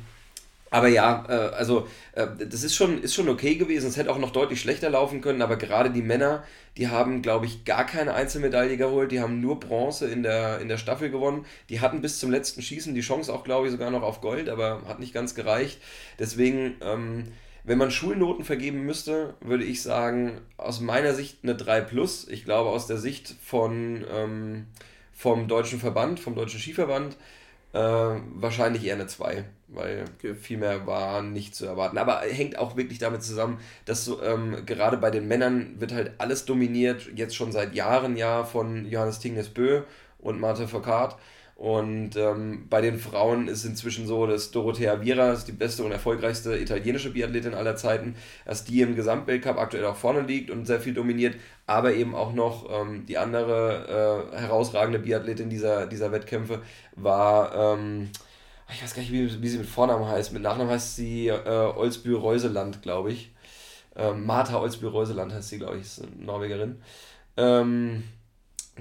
[0.75, 3.87] Aber ja, äh, also äh, das ist schon, ist schon okay gewesen.
[3.87, 6.43] Es hätte auch noch deutlich schlechter laufen können, aber gerade die Männer,
[6.77, 9.13] die haben, glaube ich, gar keine Einzelmedaille geholt.
[9.13, 11.47] Die haben nur Bronze in der, in der Staffel gewonnen.
[11.69, 14.49] Die hatten bis zum letzten Schießen die Chance auch, glaube ich, sogar noch auf Gold,
[14.49, 15.81] aber hat nicht ganz gereicht.
[16.19, 17.29] Deswegen, ähm,
[17.63, 22.27] wenn man Schulnoten vergeben müsste, würde ich sagen, aus meiner Sicht eine 3 plus.
[22.27, 24.67] Ich glaube, aus der Sicht von, ähm,
[25.13, 27.17] vom deutschen Verband, vom deutschen Skiverband,
[27.75, 30.35] äh, wahrscheinlich eher eine 2 weil okay.
[30.35, 31.99] viel mehr war nicht zu erwarten.
[31.99, 36.13] Aber hängt auch wirklich damit zusammen, dass so, ähm, gerade bei den Männern wird halt
[36.19, 39.83] alles dominiert, jetzt schon seit Jahren ja von Johannes Tingnes Bö
[40.19, 41.17] und Martha Foucault.
[41.57, 45.93] Und ähm, bei den Frauen ist inzwischen so, dass Dorothea Viera ist die beste und
[45.93, 50.81] erfolgreichste italienische Biathletin aller Zeiten, dass die im Gesamtweltcup aktuell auch vorne liegt und sehr
[50.81, 56.61] viel dominiert, aber eben auch noch ähm, die andere äh, herausragende Biathletin dieser, dieser Wettkämpfe
[56.97, 58.11] war ähm,
[58.75, 60.33] ich weiß gar nicht, wie, wie sie mit Vornamen heißt.
[60.33, 63.33] Mit Nachnamen heißt sie äh, Olsby-Reuseland, glaube ich.
[63.97, 66.83] Ähm, Martha Olsby-Reuseland heißt sie, glaube ich, ist eine Norwegerin.
[67.37, 68.05] Ähm,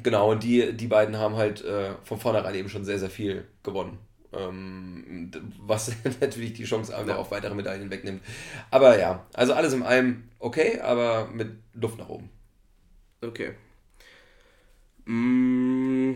[0.02, 3.46] genau, und die, die beiden haben halt äh, von vornherein eben schon sehr, sehr viel
[3.62, 4.00] gewonnen.
[4.34, 8.24] Ähm, was natürlich die Chance einfach auf weitere Medaillen wegnimmt.
[8.72, 12.30] Aber ja, also alles in allem okay, aber mit Luft nach oben.
[13.22, 13.54] Okay.
[15.06, 16.16] Mmh.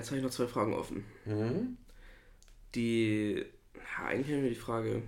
[0.00, 1.04] Jetzt habe ich noch zwei Fragen offen.
[1.26, 1.76] Mhm.
[2.74, 5.02] Die, ja, eigentlich haben wir die Frage,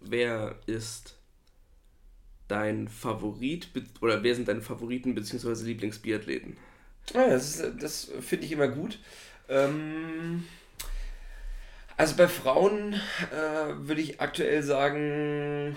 [0.00, 1.16] wer ist
[2.48, 3.68] dein Favorit
[4.00, 5.64] oder wer sind deine Favoriten bzw.
[5.64, 6.56] Lieblingsbiathleten?
[7.12, 8.98] Ja, das, das finde ich immer gut.
[9.48, 10.42] Ähm,
[11.96, 15.76] also bei Frauen äh, würde ich aktuell sagen,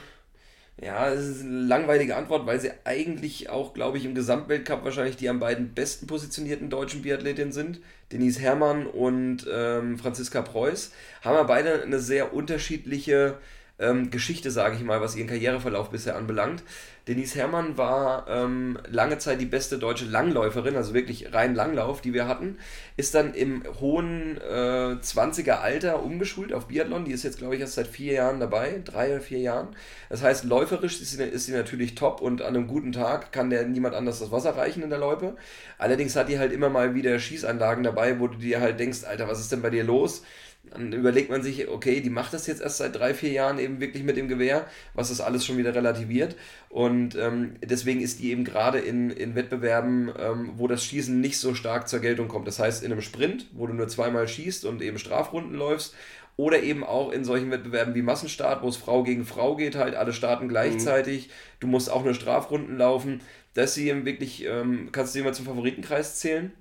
[0.79, 5.17] ja, es ist eine langweilige Antwort, weil sie eigentlich auch, glaube ich, im Gesamtweltcup wahrscheinlich
[5.17, 7.79] die am beiden besten positionierten deutschen Biathletinnen sind.
[8.12, 10.91] Denise Herrmann und ähm, Franziska Preuß
[11.24, 13.38] haben ja beide eine sehr unterschiedliche
[13.79, 16.63] ähm, Geschichte, sage ich mal, was ihren Karriereverlauf bisher anbelangt.
[17.07, 22.13] Denise Herrmann war ähm, lange Zeit die beste deutsche Langläuferin, also wirklich rein Langlauf, die
[22.13, 22.57] wir hatten.
[22.97, 27.05] Ist dann im hohen äh, 20er Alter umgeschult auf Biathlon.
[27.05, 29.69] Die ist jetzt, glaube ich, erst seit vier Jahren dabei, drei oder vier Jahren.
[30.10, 33.49] Das heißt, läuferisch ist sie, ist sie natürlich top und an einem guten Tag kann
[33.49, 35.38] der niemand anders das Wasser reichen in der Loipe.
[35.77, 39.29] Allerdings hat die halt immer mal wieder Schießanlagen dabei, wo du dir halt denkst, Alter,
[39.29, 40.23] was ist denn bei dir los?
[40.71, 43.79] Dann überlegt man sich, okay, die macht das jetzt erst seit drei, vier Jahren eben
[43.79, 46.36] wirklich mit dem Gewehr, was das alles schon wieder relativiert.
[46.69, 51.38] Und ähm, deswegen ist die eben gerade in, in Wettbewerben, ähm, wo das Schießen nicht
[51.39, 52.47] so stark zur Geltung kommt.
[52.47, 55.95] Das heißt, in einem Sprint, wo du nur zweimal schießt und eben Strafrunden läufst,
[56.38, 59.95] oder eben auch in solchen Wettbewerben wie Massenstart, wo es Frau gegen Frau geht, halt
[59.95, 61.27] alle starten gleichzeitig.
[61.27, 61.31] Mhm.
[61.62, 63.21] Du musst auch nur Strafrunden laufen.
[63.55, 66.51] Das sie eben wirklich, ähm, kannst du sie mal zum Favoritenkreis zählen?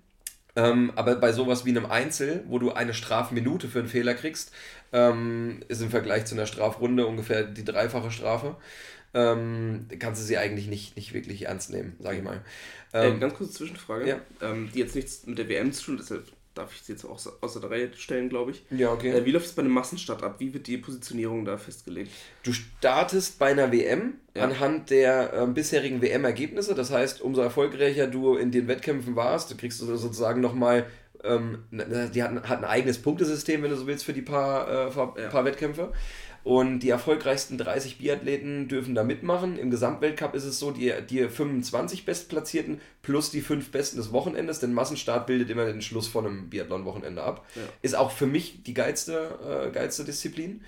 [0.56, 4.52] Ähm, aber bei sowas wie einem Einzel, wo du eine Strafminute für einen Fehler kriegst,
[4.94, 8.56] ähm, ist im Vergleich zu einer Strafrunde ungefähr die dreifache Strafe.
[9.14, 12.42] Ähm, kannst du sie eigentlich nicht, nicht wirklich ernst nehmen, sage ich mal.
[12.92, 14.20] Ähm, äh, ganz kurze Zwischenfrage, ja.
[14.42, 16.24] Ähm, die jetzt nichts mit der WM zu tun, deshalb
[16.56, 18.62] darf ich sie jetzt auch außer der Reihe stellen, glaube ich.
[18.70, 19.10] Ja, okay.
[19.10, 20.36] Äh, wie läuft es bei einem Massenstart ab?
[20.38, 22.10] Wie wird die Positionierung da festgelegt?
[22.42, 24.44] Du startest bei einer WM ja.
[24.44, 26.74] anhand der äh, bisherigen WM-Ergebnisse.
[26.74, 30.86] Das heißt, umso erfolgreicher du in den Wettkämpfen warst, du kriegst du sozusagen nochmal
[31.24, 34.90] ähm, die hat, hat, ein eigenes Punktesystem, wenn du so willst, für die paar, äh,
[34.90, 35.28] paar, ja.
[35.28, 35.92] paar Wettkämpfe.
[36.46, 39.58] Und die erfolgreichsten 30 Biathleten dürfen da mitmachen.
[39.58, 44.60] Im Gesamtweltcup ist es so, die, die 25 Bestplatzierten plus die 5 Besten des Wochenendes,
[44.60, 47.44] denn Massenstart bildet immer den Schluss von einem Biathlon-Wochenende ab.
[47.56, 47.62] Ja.
[47.82, 50.62] Ist auch für mich die geilste, äh, geilste Disziplin.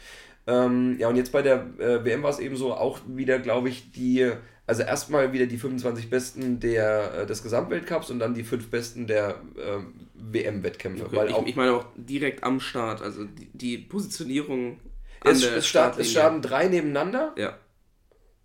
[0.49, 3.69] Ähm, ja, und jetzt bei der äh, WM war es eben so, auch wieder, glaube
[3.69, 4.33] ich, die,
[4.67, 9.07] also erstmal wieder die 25 Besten der, äh, des Gesamtweltcups und dann die 5 Besten
[9.07, 9.79] der äh,
[10.14, 11.07] WM-Wettkämpfe.
[11.07, 14.81] Okay, ich, ich, meine auch direkt am Start, also die, die Positionierung
[15.24, 17.35] es, es, start, es starten drei nebeneinander.
[17.37, 17.57] Ja.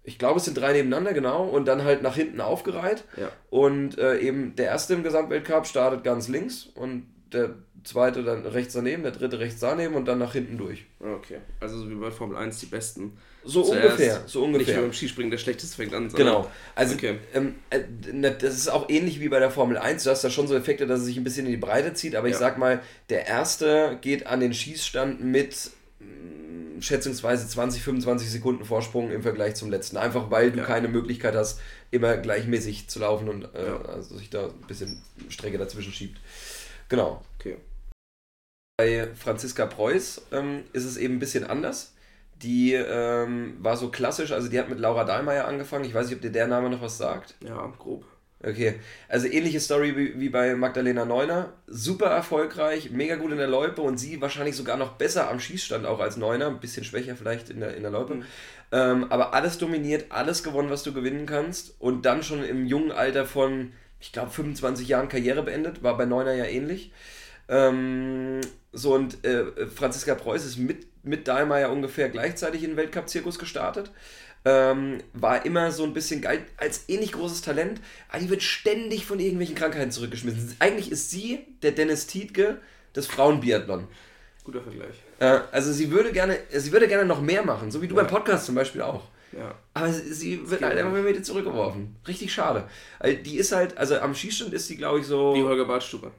[0.03, 1.45] Ich glaube, es sind drei nebeneinander, genau.
[1.45, 3.05] Und dann halt nach hinten aufgereiht.
[3.15, 3.29] Ja.
[3.49, 8.73] Und äh, eben der erste im Gesamtweltcup startet ganz links und der zweite dann rechts
[8.73, 10.85] daneben, der dritte rechts daneben und dann nach hinten durch.
[10.99, 13.17] Okay, also so wie bei Formel 1 die Besten.
[13.43, 14.75] So Zuerst ungefähr, so ungefähr.
[14.75, 16.09] Nicht beim Skispringen der Schlechteste fängt an.
[16.09, 17.17] Genau, also okay.
[17.33, 17.81] ähm, äh,
[18.39, 20.03] das ist auch ähnlich wie bei der Formel 1.
[20.03, 22.15] Du hast da schon so Effekte, dass es sich ein bisschen in die Breite zieht,
[22.15, 22.33] aber ja.
[22.33, 25.71] ich sag mal, der erste geht an den Schießstand mit
[26.79, 29.97] schätzungsweise 20, 25 Sekunden Vorsprung im Vergleich zum letzten.
[29.97, 30.65] Einfach weil du ja.
[30.65, 31.59] keine Möglichkeit hast,
[31.91, 33.81] immer gleichmäßig zu laufen und äh, ja.
[33.81, 36.19] also sich da ein bisschen Strecke dazwischen schiebt.
[36.89, 37.23] Genau.
[37.39, 37.57] Okay.
[38.77, 41.93] Bei Franziska Preuß ähm, ist es eben ein bisschen anders.
[42.41, 45.85] Die ähm, war so klassisch, also die hat mit Laura Dahlmeier angefangen.
[45.85, 47.35] Ich weiß nicht, ob dir der Name noch was sagt.
[47.41, 48.05] Ja, grob.
[48.45, 48.75] Okay,
[49.07, 51.53] also ähnliche Story wie, wie bei Magdalena Neuner.
[51.67, 55.85] Super erfolgreich, mega gut in der Loipe und sie wahrscheinlich sogar noch besser am Schießstand
[55.85, 56.47] auch als Neuner.
[56.47, 58.15] Ein bisschen schwächer vielleicht in der, in der Loipe.
[58.15, 58.23] Mhm.
[58.73, 61.75] Ähm, aber alles dominiert, alles gewonnen, was du gewinnen kannst.
[61.79, 65.81] Und dann schon im jungen Alter von, ich glaube, 25 Jahren Karriere beendet.
[65.81, 66.91] War bei Neuner ja ähnlich.
[67.47, 68.41] Ähm,
[68.73, 73.91] so und äh, Franziska Preuß ist mit, mit Dahlmeier ungefähr gleichzeitig in den Weltcup-Zirkus gestartet.
[74.45, 77.79] Ähm, war immer so ein bisschen geil, als ähnlich großes Talent,
[78.09, 80.57] aber die wird ständig von irgendwelchen Krankheiten zurückgeschmissen.
[80.59, 82.57] Eigentlich ist sie der Dennis Tietke
[82.93, 83.87] des Frauenbiathlon.
[84.43, 84.95] Guter Vergleich.
[85.19, 88.01] Äh, also sie würde gerne, sie würde gerne noch mehr machen, so wie du ja.
[88.01, 89.07] beim Podcast zum Beispiel auch.
[89.31, 89.55] Ja.
[89.73, 91.95] Aber sie, sie wird halt einfach wieder zurückgeworfen.
[92.07, 92.67] Richtig schade.
[92.99, 95.33] Also die ist halt, also am Schießstand ist sie, glaube ich, so.
[95.33, 96.11] Die Holger Badstube.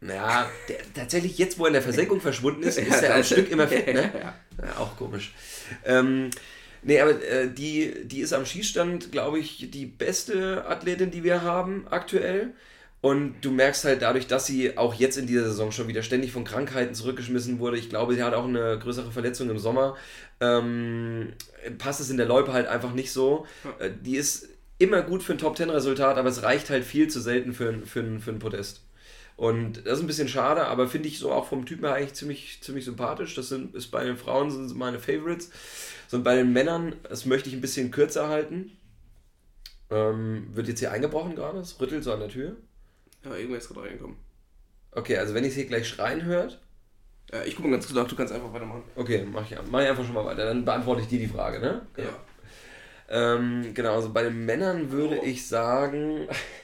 [0.00, 3.50] Naja, der, tatsächlich jetzt, wo er in der Versenkung verschwunden ist, ist er ein Stück
[3.50, 4.10] immer fit, ne?
[4.14, 4.34] Ja.
[4.66, 5.32] ja auch komisch.
[5.84, 6.30] Ähm,
[6.82, 11.42] Nee, aber äh, die, die ist am Schießstand, glaube ich, die beste Athletin, die wir
[11.42, 12.54] haben aktuell.
[13.00, 16.30] Und du merkst halt dadurch, dass sie auch jetzt in dieser Saison schon wieder ständig
[16.32, 17.76] von Krankheiten zurückgeschmissen wurde.
[17.76, 19.96] Ich glaube, sie hat auch eine größere Verletzung im Sommer.
[20.40, 21.32] Ähm,
[21.78, 23.46] passt es in der Loipe halt einfach nicht so.
[23.80, 27.54] Äh, die ist immer gut für ein Top-10-Resultat, aber es reicht halt viel zu selten
[27.54, 28.81] für, für, für ein Podest.
[29.42, 32.14] Und das ist ein bisschen schade, aber finde ich so auch vom Typen her eigentlich
[32.14, 33.34] ziemlich, ziemlich sympathisch.
[33.34, 35.50] Das sind, ist bei den Frauen sind meine Favorites.
[36.06, 38.70] So, bei den Männern, das möchte ich ein bisschen kürzer halten.
[39.90, 41.58] Ähm, wird jetzt hier eingebrochen gerade?
[41.58, 42.54] Es rüttelt so an der Tür.
[43.24, 44.16] Ja, irgendwer ist gerade reingekommen.
[44.92, 46.60] Okay, also wenn ich es hier gleich schreien hört.
[47.32, 48.84] Ja, ich gucke mal ganz kurz nach, du kannst einfach weitermachen.
[48.94, 50.44] Okay, mach ich, mach ich einfach schon mal weiter.
[50.44, 51.84] Dann beantworte ich dir die Frage, ne?
[51.94, 52.08] Genau.
[53.08, 53.34] Ja.
[53.34, 55.24] Ähm, genau, also bei den Männern würde oh.
[55.24, 56.28] ich sagen.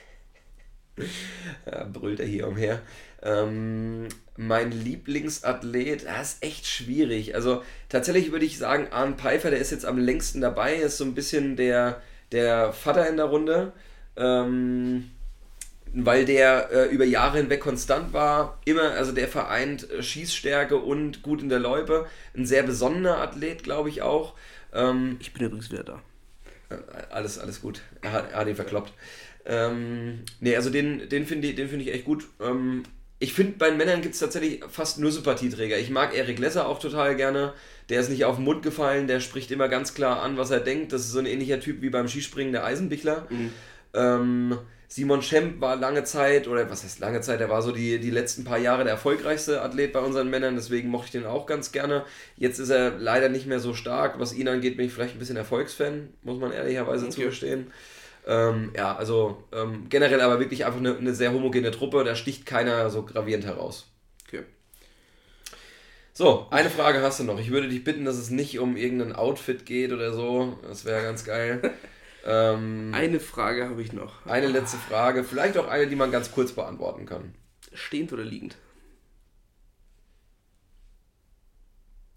[1.93, 2.81] brüllt er hier umher.
[3.21, 4.07] Ähm,
[4.37, 7.35] mein Lieblingsathlet, das ist echt schwierig.
[7.35, 11.03] Also tatsächlich würde ich sagen, Arne Pfeiffer, der ist jetzt am längsten dabei, ist so
[11.03, 13.73] ein bisschen der, der Vater in der Runde.
[14.15, 15.11] Ähm,
[15.93, 21.23] weil der äh, über Jahre hinweg konstant war, immer, also der vereint äh, Schießstärke und
[21.23, 22.05] gut in der Loipe.
[22.35, 24.35] Ein sehr besonderer Athlet, glaube ich auch.
[24.73, 26.01] Ähm, ich bin übrigens wieder da.
[26.69, 26.77] Äh,
[27.09, 27.81] alles, alles gut.
[28.01, 28.93] Er hat, er hat ihn verkloppt.
[29.49, 32.27] Ähm, nee, also den, den finde ich, find ich echt gut.
[32.39, 32.83] Ähm,
[33.17, 35.77] ich finde, bei den Männern gibt es tatsächlich fast nur Sympathieträger.
[35.77, 37.53] Ich mag Erik Lesser auch total gerne.
[37.89, 40.59] Der ist nicht auf den Mund gefallen, der spricht immer ganz klar an, was er
[40.59, 40.93] denkt.
[40.93, 43.27] Das ist so ein ähnlicher Typ wie beim Skispringen der Eisenbichler.
[43.29, 43.51] Mhm.
[43.95, 44.57] Ähm,
[44.87, 48.09] Simon Schemp war lange Zeit, oder was heißt lange Zeit, er war so die, die
[48.09, 51.71] letzten paar Jahre der erfolgreichste Athlet bei unseren Männern, deswegen mochte ich den auch ganz
[51.71, 52.05] gerne.
[52.37, 54.19] Jetzt ist er leider nicht mehr so stark.
[54.19, 57.15] Was ihn angeht, bin ich vielleicht ein bisschen Erfolgsfan, muss man ehrlicherweise okay.
[57.15, 57.67] zugestehen.
[58.29, 62.45] Ähm, ja, also ähm, generell aber wirklich einfach eine, eine, sehr homogene Truppe, da sticht
[62.45, 63.87] keiner so gravierend heraus.
[64.27, 64.43] Okay.
[66.13, 67.39] So, eine Frage hast du noch.
[67.39, 70.59] Ich würde dich bitten, dass es nicht um irgendein Outfit geht oder so.
[70.61, 71.73] Das wäre ganz geil.
[72.23, 74.23] ähm, eine Frage habe ich noch.
[74.27, 75.23] Eine letzte Frage.
[75.23, 77.33] Vielleicht auch eine, die man ganz kurz beantworten kann.
[77.73, 78.57] Stehend oder liegend?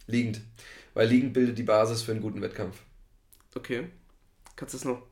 [0.09, 0.43] Liegend.
[0.93, 2.83] Weil liegend bildet die Basis für einen guten Wettkampf.
[3.55, 3.85] Okay.
[4.57, 5.12] Kannst du es noch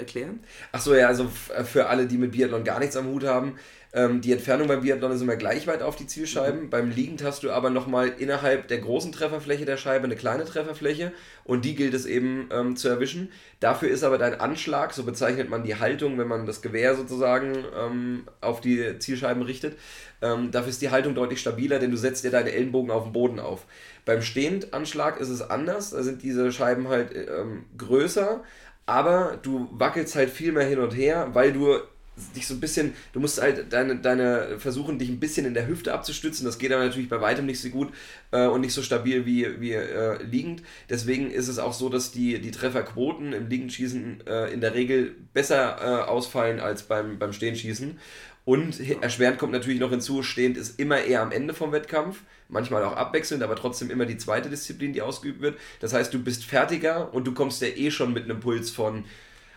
[0.00, 0.40] erklären?
[0.72, 3.56] Achso, ja, also für alle, die mit Biathlon gar nichts am Hut haben,
[3.92, 6.64] ähm, die Entfernung beim Biathlon ist immer gleich weit auf die Zielscheiben.
[6.64, 6.70] Mhm.
[6.70, 11.12] Beim Liegend hast du aber nochmal innerhalb der großen Trefferfläche der Scheibe eine kleine Trefferfläche
[11.44, 13.32] und die gilt es eben ähm, zu erwischen.
[13.58, 17.64] Dafür ist aber dein Anschlag, so bezeichnet man die Haltung, wenn man das Gewehr sozusagen
[17.76, 19.76] ähm, auf die Zielscheiben richtet,
[20.22, 23.12] ähm, dafür ist die Haltung deutlich stabiler, denn du setzt dir deine Ellenbogen auf den
[23.12, 23.66] Boden auf.
[24.04, 28.44] Beim Stehendanschlag ist es anders, da sind diese Scheiben halt ähm, größer,
[28.90, 31.78] aber du wackelst halt viel mehr hin und her, weil du
[32.34, 35.68] dich so ein bisschen, du musst halt deine, deine versuchen, dich ein bisschen in der
[35.68, 36.44] Hüfte abzustützen.
[36.44, 37.92] Das geht aber natürlich bei weitem nicht so gut
[38.32, 40.62] äh, und nicht so stabil wie, wie äh, liegend.
[40.90, 45.14] Deswegen ist es auch so, dass die, die Trefferquoten im Liegendschießen äh, in der Regel
[45.32, 47.98] besser äh, ausfallen als beim, beim Stehenschießen.
[48.50, 52.82] Und erschwerend kommt natürlich noch hinzu, stehend ist immer eher am Ende vom Wettkampf manchmal
[52.82, 55.56] auch abwechselnd, aber trotzdem immer die zweite Disziplin, die ausgeübt wird.
[55.78, 59.04] Das heißt, du bist fertiger und du kommst ja eh schon mit einem Puls von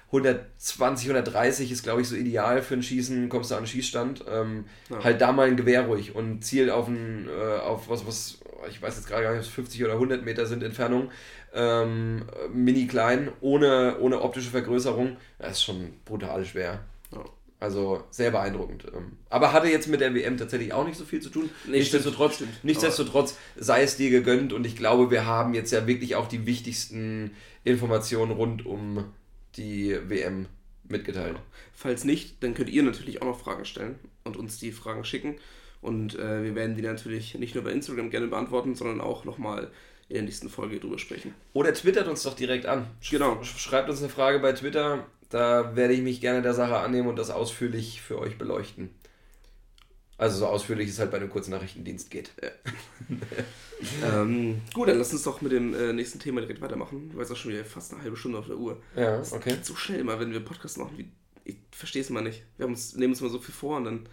[0.10, 4.25] 120, 130 ist, glaube ich, so ideal für ein Schießen, kommst du an den Schießstand.
[4.29, 5.03] Ähm, ja.
[5.03, 8.79] Halt da mal ein Gewehr ruhig und ziel auf, ein, äh, auf was, was, ich
[8.79, 11.10] weiß jetzt gerade gar nicht, 50 oder 100 Meter sind Entfernung,
[11.56, 15.17] ähm, mini klein, ohne, ohne optische Vergrößerung.
[15.39, 16.82] Das ist schon brutal schwer.
[17.12, 17.25] Ja.
[17.63, 18.84] Also sehr beeindruckend.
[18.93, 21.49] Ähm, aber hatte jetzt mit der WM tatsächlich auch nicht so viel zu tun.
[21.65, 22.65] Nichtsdestotrotz, stimmt, stimmt.
[22.65, 26.45] nichtsdestotrotz sei es dir gegönnt und ich glaube, wir haben jetzt ja wirklich auch die
[26.45, 27.32] wichtigsten
[27.63, 29.06] Informationen rund um
[29.56, 30.47] die WM
[30.89, 31.38] mitgeteilt.
[31.71, 33.95] Falls nicht, dann könnt ihr natürlich auch noch Fragen stellen
[34.26, 35.38] und uns die Fragen schicken.
[35.82, 39.71] Und äh, wir werden die natürlich nicht nur bei Instagram gerne beantworten, sondern auch nochmal
[40.10, 41.34] in der nächsten Folge drüber sprechen.
[41.54, 42.88] Oder twittert uns doch direkt an.
[43.10, 43.41] Genau.
[43.41, 47.15] Schreibt uns eine Frage bei Twitter Da werde ich mich gerne der Sache annehmen und
[47.15, 48.91] das ausführlich für euch beleuchten.
[50.15, 52.34] Also so ausführlich es halt bei einem Kurznachrichtendienst geht.
[54.06, 57.10] ähm, gut, dann lass uns doch mit dem äh, nächsten Thema direkt weitermachen.
[57.10, 58.80] Du weißt auch schon wieder fast eine halbe Stunde auf der Uhr.
[58.96, 59.54] Ja, Das okay.
[59.56, 60.96] geht so schnell immer, wenn wir Podcast machen.
[61.00, 61.12] Wie,
[61.46, 62.43] ich verstehe es mal nicht.
[62.58, 64.10] Wir haben uns, nehmen uns mal so viel vor und dann.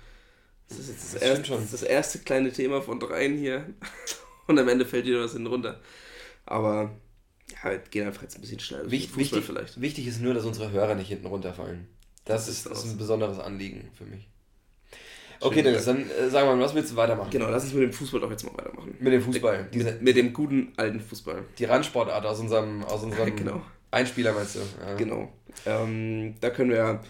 [0.71, 3.67] Das ist jetzt das, Das erste, das, das erste kleine Thema von dreien hier.
[4.47, 5.81] Und am Ende fällt wieder was hinten runter.
[6.47, 6.91] Aber
[7.53, 8.85] ja, wir gehen einfach jetzt ein bisschen schneller.
[8.85, 9.81] den Wichtig, vielleicht.
[9.81, 11.87] wichtig ist nur, dass unsere Hörer nicht hinten runterfallen.
[12.25, 14.29] Das, Das ist, ist ein besonderes Anliegen für mich.
[15.43, 17.31] Okay, Dennis, dann äh, sag mal, was willst du weitermachen?
[17.31, 18.95] Genau, lass uns mit dem Fußball doch jetzt mal weitermachen.
[19.01, 19.69] Mit dem Fußball.
[19.73, 21.45] Diese, Mit, mit dem guten alten Fußball.
[21.59, 23.63] die Randsportart aus unserem, aus unserem Genau.
[23.91, 24.61] Einspieler, meinst du?
[24.85, 24.95] Ja.
[24.97, 25.33] Genau.
[25.65, 27.01] Ähm, da können wir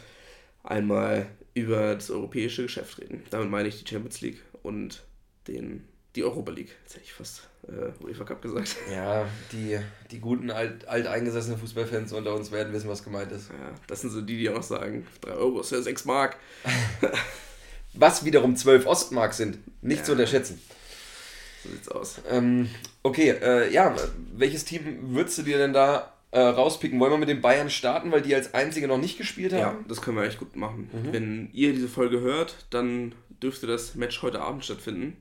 [0.63, 3.25] einmal über das europäische Geschäft reden.
[3.31, 5.03] Damit meine ich die Champions League und
[5.49, 6.75] den, die Europa League.
[6.85, 8.77] Jetzt hätte ich fast äh, UEFA Cup gesagt.
[8.93, 9.79] Ja, die,
[10.11, 13.49] die guten, alt, alteingesessenen Fußballfans unter uns werden wissen, was gemeint ist.
[13.51, 16.37] Ja, das sind so die, die auch sagen, 3 Euro ist ja 6 Mark.
[17.93, 20.05] Was wiederum 12 Ostmark sind, nicht Ja.
[20.05, 20.61] zu unterschätzen.
[21.65, 22.21] So sieht's aus.
[22.31, 22.71] Ähm,
[23.03, 23.95] okay, äh, ja,
[24.33, 27.01] welches Team würdest du dir denn da äh, rauspicken?
[27.01, 29.85] Wollen wir mit den Bayern starten, weil die als einzige noch nicht gespielt Ja, haben?
[29.89, 30.89] das können wir echt gut machen.
[30.93, 31.13] Mhm.
[31.13, 35.17] Wenn ihr diese Folge hört, dann dürfte das Match heute Abend stattfinden.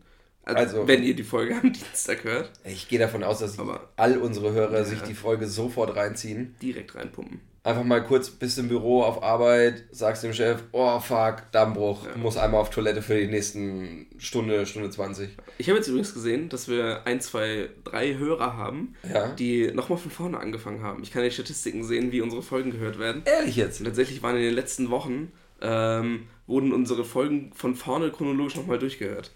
[0.58, 3.58] Also- wenn ihr die Folge am Dienstag hört, Ich gehe davon aus, dass
[3.96, 4.84] all unsere Hörer Ja.
[4.84, 6.56] sich die Folge sofort reinziehen.
[6.62, 7.42] direkt reinpumpen.
[7.62, 12.18] Einfach mal kurz bis im Büro auf Arbeit, sagst dem Chef, oh fuck, Dammbruch, Ja.
[12.18, 15.32] muss einmal auf Toilette für die nächsten Stunde, Stunde 20.
[15.58, 19.28] Ich habe jetzt übrigens gesehen, dass wir ein, zwei, drei Hörer haben, Ja.
[19.36, 21.04] die nochmal von vorne angefangen haben.
[21.04, 23.24] Ich kann die Statistiken sehen, wie unsere Folgen gehört werden.
[23.26, 23.80] Ehrlich jetzt?
[23.82, 25.32] Und tatsächlich waren in den letzten Wochen,
[25.62, 29.32] ähm, wurden unsere Folgen von vorne chronologisch nochmal durchgehört.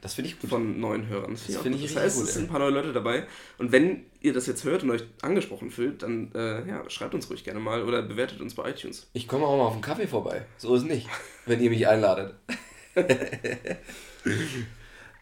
[0.00, 0.50] Das finde ich gut.
[0.50, 1.32] Von neuen Hörern.
[1.32, 3.26] Das, Das finde ich, das heißt, gut, es sind ein paar neue Leute dabei.
[3.58, 7.30] Und wenn ihr das jetzt hört und euch angesprochen fühlt, dann äh, ja, schreibt uns
[7.30, 9.08] ruhig gerne mal oder bewertet uns bei iTunes.
[9.12, 10.46] Ich komme auch mal auf einen Kaffee vorbei.
[10.58, 11.08] So ist es nicht,
[11.46, 12.34] wenn ihr mich einladet.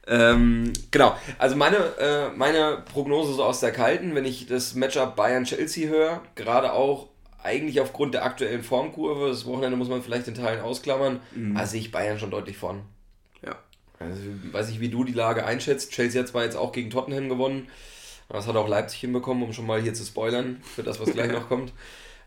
[0.07, 5.17] ähm, genau, also meine, äh, meine Prognose so aus der Kalten, wenn ich das Matchup
[5.17, 7.09] Bayern-Chelsea höre, gerade auch
[7.43, 11.21] eigentlich aufgrund der aktuellen Formkurve, das Wochenende muss man vielleicht in Teilen ausklammern,
[11.55, 12.83] also sehe ich Bayern schon deutlich vorn.
[14.11, 15.93] Also weiß ich, wie du die Lage einschätzt.
[15.93, 17.69] Chelsea hat zwar jetzt auch gegen Tottenham gewonnen,
[18.29, 21.13] aber das hat auch Leipzig hinbekommen, um schon mal hier zu spoilern für das, was
[21.13, 21.73] gleich noch kommt.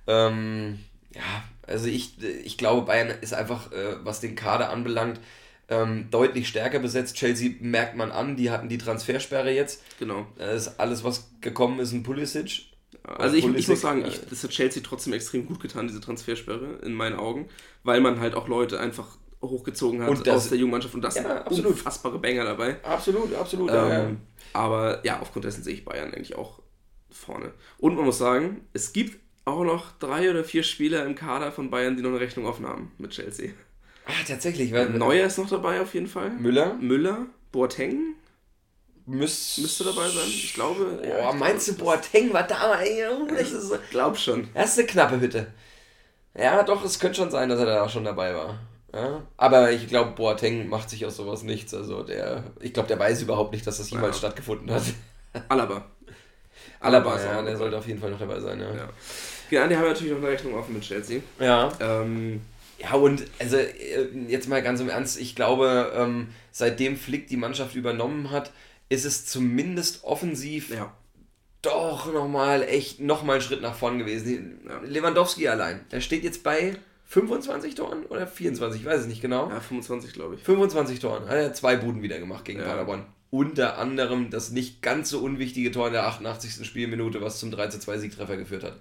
[0.07, 0.79] Ähm,
[1.13, 5.19] ja, also ich, ich glaube, Bayern ist einfach, äh, was den Kader anbelangt,
[5.69, 7.15] ähm, deutlich stärker besetzt.
[7.15, 9.83] Chelsea merkt man an, die hatten die Transfersperre jetzt.
[9.99, 10.25] Genau.
[10.37, 12.67] Das ist alles, was gekommen ist, ein Pulisic.
[13.03, 15.87] Also ich, ich Pulisic, muss sagen, äh, ich, das hat Chelsea trotzdem extrem gut getan,
[15.87, 17.49] diese Transfersperre, in meinen Augen,
[17.83, 21.01] weil man halt auch Leute einfach hochgezogen hat Und das- aus der jungen Mannschaft und
[21.01, 21.71] das Ja, sind absolut.
[21.73, 22.77] unfassbare Banger dabei.
[22.83, 23.69] Absolut, absolut.
[23.73, 24.21] Ähm,
[24.53, 26.59] aber ja, aufgrund dessen sehe ich Bayern eigentlich auch
[27.11, 27.53] vorne.
[27.77, 31.69] Und man muss sagen, es gibt auch noch drei oder vier Spieler im Kader von
[31.69, 33.51] Bayern, die noch eine Rechnung offen haben mit Chelsea.
[34.05, 36.31] ah, tatsächlich, weil Neuer ist noch dabei auf jeden Fall.
[36.31, 38.15] Müller Müller, Boateng
[39.05, 40.27] müsst, müsste dabei sein.
[40.27, 40.99] Ich glaube.
[41.07, 42.77] ja, Boah, ich meinst du, glaube, Boateng war da?
[42.79, 44.49] Oh, Ich glaube schon.
[44.53, 45.47] das ist eine knappe Hütte.
[46.37, 48.59] Ja, doch, es könnte schon sein, dass er da auch schon dabei war.
[48.93, 51.73] Ja, aber ich glaube, Boateng macht sich aus sowas nichts.
[51.73, 54.19] Also der, ich glaube, der weiß überhaupt nicht, dass das jemals Ja.
[54.19, 54.83] stattgefunden hat.
[55.49, 55.85] Alaba.
[56.79, 58.59] Alaba, ja, der sollte auf jeden Fall noch dabei sein.
[58.59, 58.89] Ja, Ja.
[59.49, 61.21] Genau, die haben natürlich noch eine Rechnung offen mit Chelsea.
[61.39, 61.71] ja.
[61.79, 62.41] Ähm,
[62.79, 67.37] Ja, und also äh, jetzt mal ganz im Ernst, ich glaube, ähm, seitdem Flick die
[67.37, 68.51] Mannschaft übernommen hat,
[68.89, 70.93] ist es zumindest offensiv ja.
[71.61, 74.61] doch nochmal echt nochmal ein Schritt nach vorn gewesen.
[74.85, 76.75] Lewandowski allein, der steht jetzt bei
[77.07, 79.49] 25 Toren oder 24, ich weiß es nicht genau.
[79.49, 80.43] ja, 25 glaube ich.
[80.43, 82.65] 25 Toren, hat er zwei Buden wieder gemacht gegen Ja.
[82.67, 83.05] Paderborn.
[83.29, 86.65] Unter anderem das nicht ganz so unwichtige Tor in der 88.
[86.65, 88.77] Spielminute, was zum 3 zu 2 Siegtreffer geführt hat.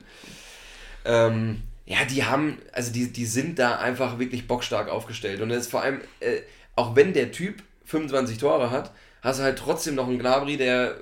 [1.05, 5.41] Ähm, ja, die haben, also die, die sind da einfach wirklich bockstark aufgestellt.
[5.41, 6.41] Und es ist vor allem, äh,
[6.77, 8.93] auch wenn der Typ 25 Tore hat,
[9.27, 10.97] hast du halt trotzdem noch einen Gnabry, der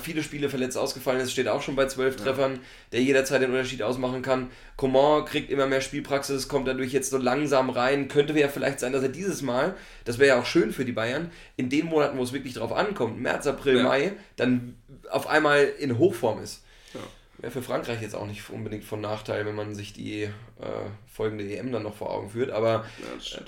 [0.00, 2.60] viele Spiele verletzt ausgefallen ist, steht auch schon bei 12 Treffern,
[2.92, 4.50] der jederzeit den Unterschied ausmachen kann.
[4.76, 8.06] Coman kriegt immer mehr Spielpraxis, kommt dadurch jetzt so langsam rein.
[8.08, 10.92] Könnte ja vielleicht sein, dass er dieses Mal, das wäre ja auch schön für die
[10.92, 13.82] Bayern, in den Monaten, wo es wirklich drauf ankommt, März, April, Ja.
[13.82, 14.76] Mai, dann
[15.10, 16.62] auf einmal in Hochform ist.
[16.94, 17.00] Ja.
[17.38, 20.30] Wäre für Frankreich jetzt auch nicht unbedingt von Nachteil, wenn man sich die äh,
[21.12, 22.50] folgende EM dann noch vor Augen führt.
[22.50, 22.84] Aber
[23.20, 23.40] Ja.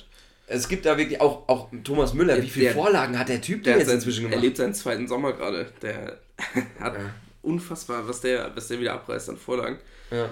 [0.46, 2.40] Es gibt da wirklich auch, auch Thomas Müller.
[2.42, 4.44] Wie viele Der- Vorlagen hat der Typ Der denn hat jetzt inzwischen er gemacht?
[4.44, 5.70] lebt seinen zweiten Sommer gerade.
[5.82, 6.18] Der
[6.80, 7.14] hat Ja.
[7.42, 9.78] unfassbar, was der, was der wieder abreißt an Vorlagen.
[10.10, 10.28] Ja.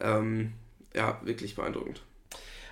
[0.00, 0.52] Ähm,
[0.94, 2.00] ja, wirklich beeindruckend.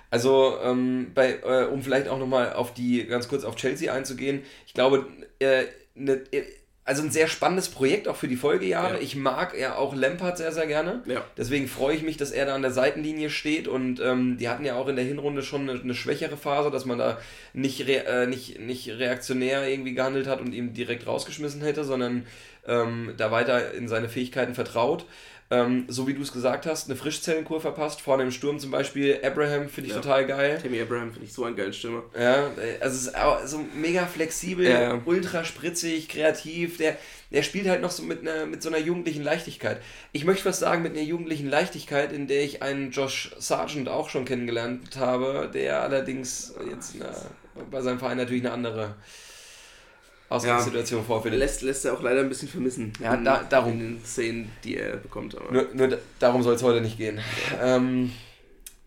[0.09, 4.41] Also, ähm, bei, äh, um vielleicht auch nochmal auf die, ganz kurz auf Chelsea einzugehen,
[4.65, 5.05] ich glaube,
[5.39, 6.43] äh, ne, äh,
[6.87, 8.95] also ein sehr spannendes Projekt auch für die Folgejahre.
[8.95, 9.01] Ja.
[9.01, 11.03] Ich mag ja auch Lampard sehr, sehr gerne.
[11.05, 11.21] Ja.
[11.35, 14.63] Deswegen freue ich mich, dass er da an der Seitenlinie steht und ähm, die hatten
[14.63, 17.17] ja auch in der Hinrunde schon eine, eine schwächere Phase, dass man da
[17.51, 22.25] nicht, re äh, nicht, nicht reaktionär irgendwie gehandelt hat und ihn direkt rausgeschmissen hätte, sondern
[22.65, 25.05] ähm, da weiter in seine Fähigkeiten vertraut.
[25.49, 28.01] Ähm, so wie du es gesagt hast, eine Frischzellenkur verpasst.
[28.01, 30.01] Vorne im Sturm zum Beispiel Abraham finde ich Ja.
[30.01, 30.59] total geil.
[30.61, 32.03] Tammy Abraham finde ich so eine geile Stimme.
[32.19, 35.01] Ja, also es ist auch so mega flexibel, ja.
[35.05, 36.77] ultra spritzig, kreativ.
[36.77, 36.97] Der,
[37.31, 39.81] der spielt halt noch so mit, einer, mit so einer jugendlichen Leichtigkeit.
[40.11, 44.09] Ich möchte was sagen mit einer jugendlichen Leichtigkeit, in der ich einen Josh Sargent auch
[44.09, 47.09] schon kennengelernt habe, der allerdings jetzt na,
[47.71, 48.95] bei seinem Verein natürlich eine andere
[50.29, 51.39] Ausgangssituation vorfindet.
[51.39, 52.91] Lässt, lässt er auch leider ein bisschen vermissen.
[53.01, 53.73] Ja, in, da- darum.
[53.73, 55.35] In den Szenen, die er bekommt.
[55.37, 57.19] Aber Nur, nur da- darum soll es heute nicht gehen.
[57.61, 58.11] Ähm,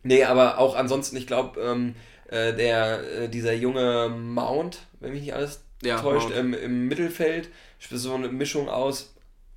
[0.02, 1.94] nee, aber auch ansonsten, ich glaube, ähm,
[2.28, 7.48] äh, der, äh, dieser junge Mount, wenn mich nicht alles Ja, täuscht, ähm, im Mittelfeld,
[7.90, 9.14] so eine Mischung aus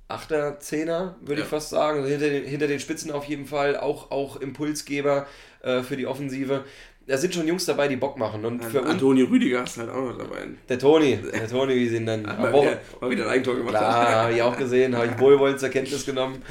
[0.08, 1.44] Achter, Zehner, würde Ja.
[1.44, 1.98] ich fast sagen.
[1.98, 5.26] Also hinter, den, hinter den Spitzen auf jeden Fall, auch, auch Impulsgeber
[5.62, 6.64] äh, für die Offensive.
[7.06, 8.44] Da sind schon Jungs dabei, die Bock machen.
[8.44, 10.48] Und für uns, Antonio Rüdiger ist halt auch noch dabei.
[10.68, 12.22] der Toni, der Toni, wie sie ihn nennen.
[12.24, 14.14] Mal wieder, mal wieder ein Eigentor gemacht Klar, hat.
[14.14, 16.42] habe ich auch gesehen, habe ich wohlwollend zur Kenntnis genommen.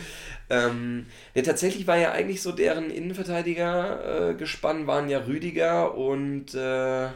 [0.49, 6.53] Ähm, ja, tatsächlich war ja eigentlich so deren Innenverteidiger äh, gespannt, waren ja Rüdiger und
[6.53, 7.07] äh,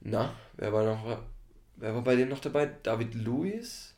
[0.00, 1.18] na, wer war noch,
[1.76, 2.70] wer war bei denen noch dabei?
[2.82, 3.94] David Luiz?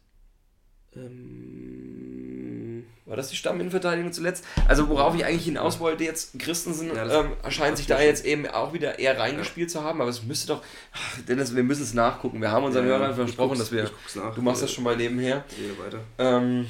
[0.95, 2.68] Ähm,
[3.07, 4.45] War das die Stamminnenverteidigung zuletzt?
[4.67, 8.47] Also worauf ich eigentlich hinaus wollte jetzt, Christensen Ja, ähm, scheint sich da jetzt eben
[8.47, 10.63] auch wieder eher reingespielt zu haben, aber es müsste doch,
[10.93, 12.41] ach, Dennis, wir müssen es nachgucken.
[12.41, 13.91] Wir haben unseren Ja, Hörern versprochen, dass wir,
[14.35, 15.45] du machst das schon mal nebenher.
[15.83, 16.01] Weiter.
[16.19, 16.67] Ähm,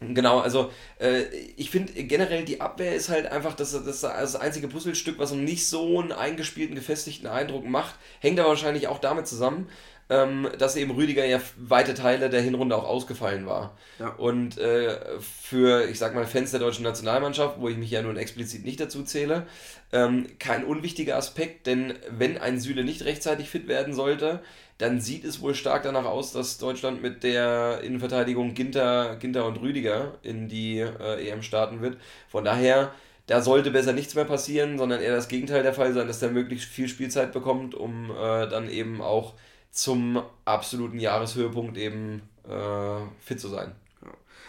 [0.00, 1.24] genau, also äh,
[1.56, 5.66] ich finde generell die Abwehr ist halt einfach das, das, das einzige Puzzlestück, was nicht
[5.66, 7.94] so einen eingespielten, gefestigten Eindruck macht.
[8.20, 9.68] Hängt aber wahrscheinlich auch damit zusammen,
[10.10, 13.76] ähm, dass eben Rüdiger ja weite Teile der Hinrunde auch ausgefallen war.
[13.98, 14.08] Ja.
[14.14, 18.16] Und äh, für, ich sag mal, Fans der deutschen Nationalmannschaft, wo ich mich ja nun
[18.16, 19.46] explizit nicht dazu zähle,
[19.92, 24.40] ähm, kein unwichtiger Aspekt, denn wenn ein Süle nicht rechtzeitig fit werden sollte,
[24.78, 29.60] dann sieht es wohl stark danach aus, dass Deutschland mit der Innenverteidigung Ginter, Ginter und
[29.60, 31.98] Rüdiger in die äh, EM starten wird.
[32.28, 32.92] Von daher,
[33.26, 36.30] da sollte besser nichts mehr passieren, sondern eher das Gegenteil der Fall sein, dass der
[36.30, 39.34] möglichst viel Spielzeit bekommt, um äh, dann eben auch
[39.70, 43.72] zum absoluten Jahreshöhepunkt eben äh, fit zu sein.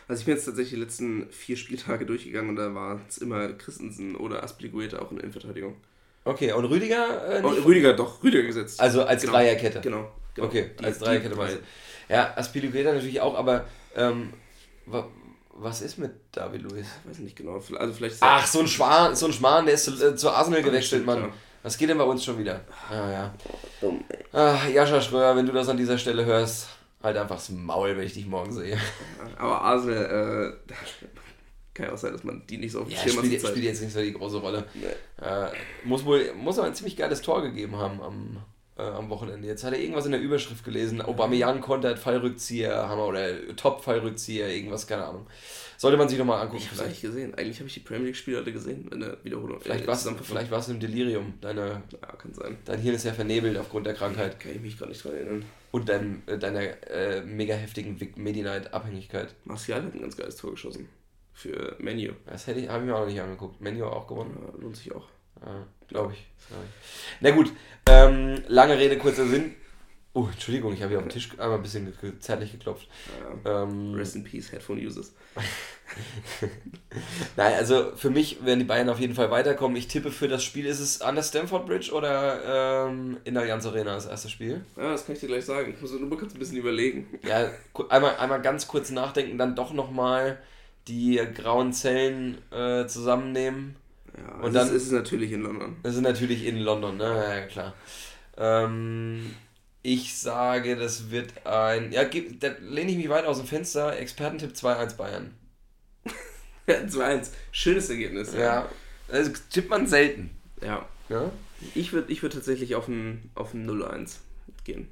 [0.07, 3.47] Also ich bin jetzt tatsächlich die letzten vier Spieltage durchgegangen und da war es immer
[3.53, 5.75] Christensen oder Aspilicueta auch in der Innenverteidigung.
[6.25, 7.49] Okay, und Rüdiger äh, Oh?
[7.49, 8.79] Rüdiger doch, Rüdiger gesetzt.
[8.79, 9.33] Also als Genau.
[9.33, 9.81] Dreierkette.
[9.81, 10.11] Genau.
[10.33, 10.47] genau.
[10.47, 11.43] Okay, Die- als Dreierkette drei.
[11.43, 12.13] meinst du.
[12.13, 14.33] Ja, Aspilicueta natürlich auch, aber ähm,
[14.87, 15.07] wa,
[15.53, 16.87] was ist mit David Luiz?
[17.03, 17.61] Ich weiß nicht genau.
[17.77, 20.63] Also vielleicht Ach, so ein Schwan, so ein Schwan, der ist zu, äh, zu Arsenal
[20.63, 21.21] gewechselt, stimmt, Mann.
[21.21, 21.29] ja.
[21.63, 22.61] Was geht denn bei uns schon wieder?
[22.89, 23.33] Ah, ja.
[23.81, 24.25] dumm, ey.
[24.31, 26.69] Ach, Jascha Schröer, wenn du das an dieser Stelle hörst,
[27.03, 28.77] halt einfach das Maul, wenn ich dich morgen sehe.
[29.37, 30.73] Aber Arsenal, äh,
[31.73, 33.41] kann ja auch sein, dass man die nicht so auf dem Ja, Schirm hat spielt,
[33.41, 34.65] spielt jetzt nicht so die große Rolle.
[34.73, 35.25] Nee.
[35.25, 35.49] Äh,
[35.83, 38.37] muss wohl, muss aber ein ziemlich geiles Tor gegeben haben am,
[38.79, 39.47] äh, am Wochenende.
[39.47, 41.01] Jetzt hat er irgendwas in der Überschrift gelesen.
[41.01, 45.27] Aubameyang kontert Fallrückzieher, Hammer oder Top-Fallrückzieher, irgendwas, keine Ahnung.
[45.77, 46.61] Sollte man sich nochmal angucken.
[46.63, 47.33] Ich hab's eigentlich gesehen.
[47.35, 49.59] Eigentlich habe ich die Premier League-Spiele alle gesehen in der Wiederholung.
[49.61, 50.35] Vielleicht äh, warst, Zusammenfassung.
[50.35, 51.33] vielleicht warst du im Delirium.
[51.41, 52.57] Deine, Ja, kann sein.
[52.65, 55.45] dein Hirn ist ja vernebelt aufgrund der Krankheit Kann ich mich gerade nicht dran erinnern.
[55.71, 59.35] und dein, äh, deiner äh, mega heftigen Vic Medi-Night-Abhängigkeit.
[59.45, 60.89] Martial hat ein ganz geiles Tor geschossen.
[61.33, 62.11] Für Menu.
[62.25, 63.61] Das hätte ich, habe ich mir auch noch nicht angeguckt.
[63.61, 64.37] Menu auch gewonnen.
[64.41, 65.07] Ja, lohnt sich auch.
[65.45, 66.25] Ja, Glaube ich.
[66.47, 67.17] Glaub ich.
[67.21, 67.51] Na gut,
[67.87, 69.55] ähm, lange Rede, kurzer Sinn.
[70.13, 72.87] Oh, Entschuldigung, ich habe hier auf den Tisch einmal ein bisschen zärtlich geklopft.
[73.45, 73.63] Ja.
[73.63, 75.13] Ähm, Rest in Peace, Headphone Users.
[77.37, 79.77] nein, also für mich werden die Bayern auf jeden Fall weiterkommen.
[79.77, 83.43] Ich tippe für das Spiel, ist es an der Stamford Bridge oder ähm, in der
[83.43, 84.65] Allianz Arena das erste Spiel?
[84.75, 85.73] Ja, das kann ich dir gleich sagen.
[85.75, 87.07] Ich muss nur kurz ein bisschen überlegen.
[87.27, 87.51] Ja,
[87.89, 90.39] einmal, einmal ganz kurz nachdenken, dann doch nochmal
[90.87, 93.75] die grauen Zellen äh, zusammennehmen.
[94.17, 95.77] Ja, Und dann- ist es natürlich in London.
[95.83, 97.03] Das ist natürlich in London, ne?
[97.03, 97.73] Ja, ja, klar.
[98.37, 99.35] Ähm,
[99.81, 101.91] ich sage, das wird ein.
[101.91, 103.97] Ja, da lehne ich mich weit aus dem Fenster.
[103.97, 105.33] Expertentipp 2-1 Bayern.
[106.67, 107.31] Ja, 2-1.
[107.51, 108.33] Schönes Ergebnis.
[108.33, 108.69] Ja.
[109.11, 110.29] Also tippt man selten.
[110.61, 110.85] ja.
[111.09, 111.31] Ja?
[111.75, 114.17] Ich würde ich würd tatsächlich auf ein, auf ein 0-1
[114.63, 114.87] gehen.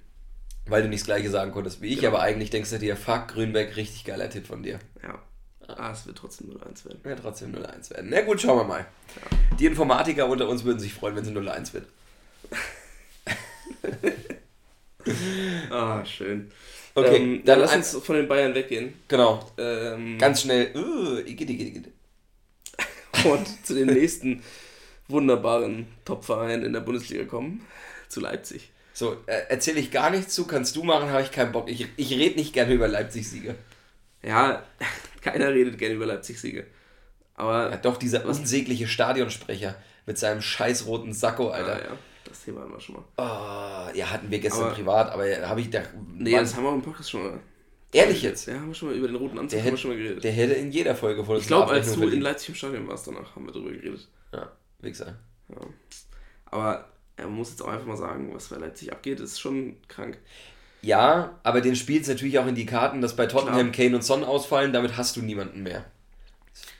[0.65, 2.08] Weil du nicht das gleiche sagen konntest wie ich, Genau.
[2.10, 4.80] aber eigentlich denkst du dir, fuck, Grünberg, richtig geiler Tipp von dir.
[5.03, 5.21] Ja.
[5.67, 6.99] Ah, es wird trotzdem 0-1 werden.
[7.03, 8.10] Ja, trotzdem 0-1 werden.
[8.10, 8.86] Na gut, schauen wir mal.
[9.60, 11.88] Die Informatiker unter uns würden sich freuen, wenn es 0-1 wird.
[15.70, 16.51] Ah, schön.
[16.93, 18.93] Okay, ähm, dann dann lass uns von den Bayern weggehen.
[19.07, 19.49] Genau.
[19.57, 20.76] Ähm, Ganz schnell.
[20.76, 21.22] Uh,
[23.30, 24.43] und zu dem nächsten
[25.07, 27.65] wunderbaren Top-Verein in der Bundesliga kommen.
[28.09, 28.72] Zu Leipzig.
[28.93, 31.70] So, äh, erzähle ich gar nichts zu, kannst du machen, habe ich keinen Bock.
[31.70, 33.55] Ich, ich rede nicht gerne über Leipzig-Siege.
[34.24, 34.63] Ja,
[35.22, 36.65] keiner redet gerne über Leipzig-Siege.
[37.36, 37.70] Aber.
[37.72, 41.80] Ja, doch, dieser unsägliche Stadionsprecher mit seinem scheiß roten Sakko, Alter.
[41.80, 41.97] Ja, ja.
[42.24, 43.03] Das Thema hatten wir schon mal.
[43.18, 45.82] Oh, ja, hatten wir gestern Aber- privat, aber habe ich da.
[46.13, 47.39] Nee, Mann, das haben wir auch im Podcast schon mal.
[47.93, 48.47] ehrlich jetzt?
[48.47, 50.24] Ja, haben wir schon mal über den roten Anzug Der hätte, schon mal geredet.
[50.24, 52.22] der hätte in jeder Folge uns ich glaube, als du in.
[52.22, 54.07] Leipzig im Stadion warst, danach haben wir darüber geredet.
[54.34, 55.18] Ja, Wichser.
[56.45, 59.78] Aber ja, man muss jetzt auch einfach mal sagen, was bei Leipzig abgeht, ist schon
[59.88, 60.18] krank.
[60.82, 63.86] Ja, aber den spielt es natürlich auch in die Karten, dass bei Tottenham Klar.
[63.86, 65.86] Kane und Son ausfallen, damit hast du niemanden mehr.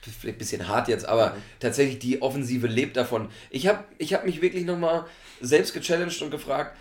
[0.00, 3.28] Das ist vielleicht ein bisschen hart jetzt, aber tatsächlich die Offensive lebt davon.
[3.50, 5.04] Ich habe ich hab mich wirklich nochmal
[5.40, 6.76] selbst gechallenged und gefragt,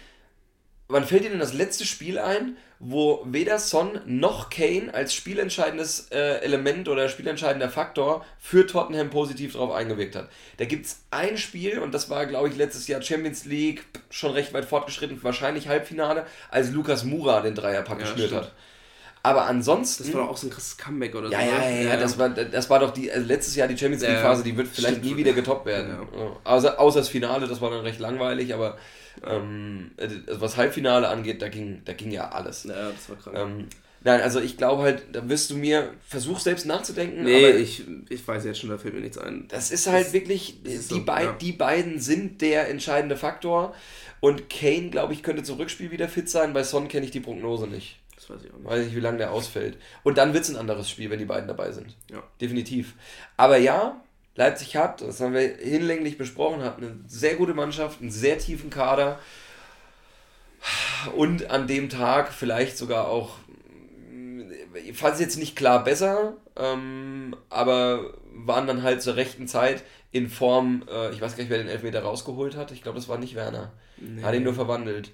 [0.87, 6.09] wann fällt dir denn das letzte Spiel ein, wo weder Son noch Kane als spielentscheidendes
[6.11, 10.29] äh, Element oder spielentscheidender Faktor für Tottenham positiv drauf eingewirkt hat?
[10.57, 14.31] Da gibt es ein Spiel, und das war, glaube ich, letztes Jahr Champions League, schon
[14.31, 18.51] recht weit fortgeschritten, wahrscheinlich Halbfinale, als Lukas Mura den Dreierpack Ja, geschnürt hat.
[19.23, 20.03] Aber ansonsten.
[20.05, 21.45] Das war doch auch so ein krasses Comeback oder Ja, so.
[21.45, 21.83] ja, ne?
[21.83, 24.55] ja, ja, das war, das war doch die, also letztes Jahr die Champions League-Phase, die
[24.55, 25.05] wird vielleicht stimmt.
[25.11, 25.97] nie wieder getoppt werden.
[26.15, 26.37] Ja.
[26.43, 28.77] Außer, außer das Finale, das war dann recht langweilig, aber
[29.25, 32.63] ähm, äh, was Halbfinale angeht, da ging, da ging ja alles.
[32.65, 33.37] Ja, das war krank.
[33.37, 33.67] Ähm,
[34.03, 37.83] nein, also ich glaube halt, da wirst du mir, versuch selbst nachzudenken, nee, aber ich,
[38.09, 39.45] ich weiß jetzt schon, da fällt mir nichts ein.
[39.49, 41.31] das ist halt Das- wirklich, ist die, so, bei, ja.
[41.33, 43.73] die beiden sind der entscheidende Faktor
[44.19, 47.19] und Kane, glaube ich, könnte zum Rückspiel wieder fit sein, bei Son kenne ich die
[47.19, 47.99] Prognose nicht.
[48.15, 48.65] Das weiß ich auch nicht.
[48.67, 49.77] Weiß nicht, wie lange der ausfällt.
[50.03, 51.95] Und dann wird es ein anderes Spiel, wenn die beiden dabei sind.
[52.11, 52.23] Ja.
[52.41, 52.95] Definitiv.
[53.37, 54.01] Aber ja,
[54.37, 58.69] Leipzig hat, das haben wir hinlänglich besprochen, hat eine sehr gute Mannschaft, einen sehr tiefen
[58.69, 59.19] Kader.
[61.15, 63.37] Und an dem Tag vielleicht sogar auch,
[64.85, 69.83] ich fand es jetzt nicht klar besser, ähm, aber waren dann halt zur rechten Zeit
[70.11, 72.71] in Form, äh, ich weiß gar nicht, wer den Elfmeter rausgeholt hat.
[72.71, 73.71] Ich glaube, das war nicht Werner.
[73.97, 74.21] Nee.
[74.21, 75.11] Hat ihn nur verwandelt.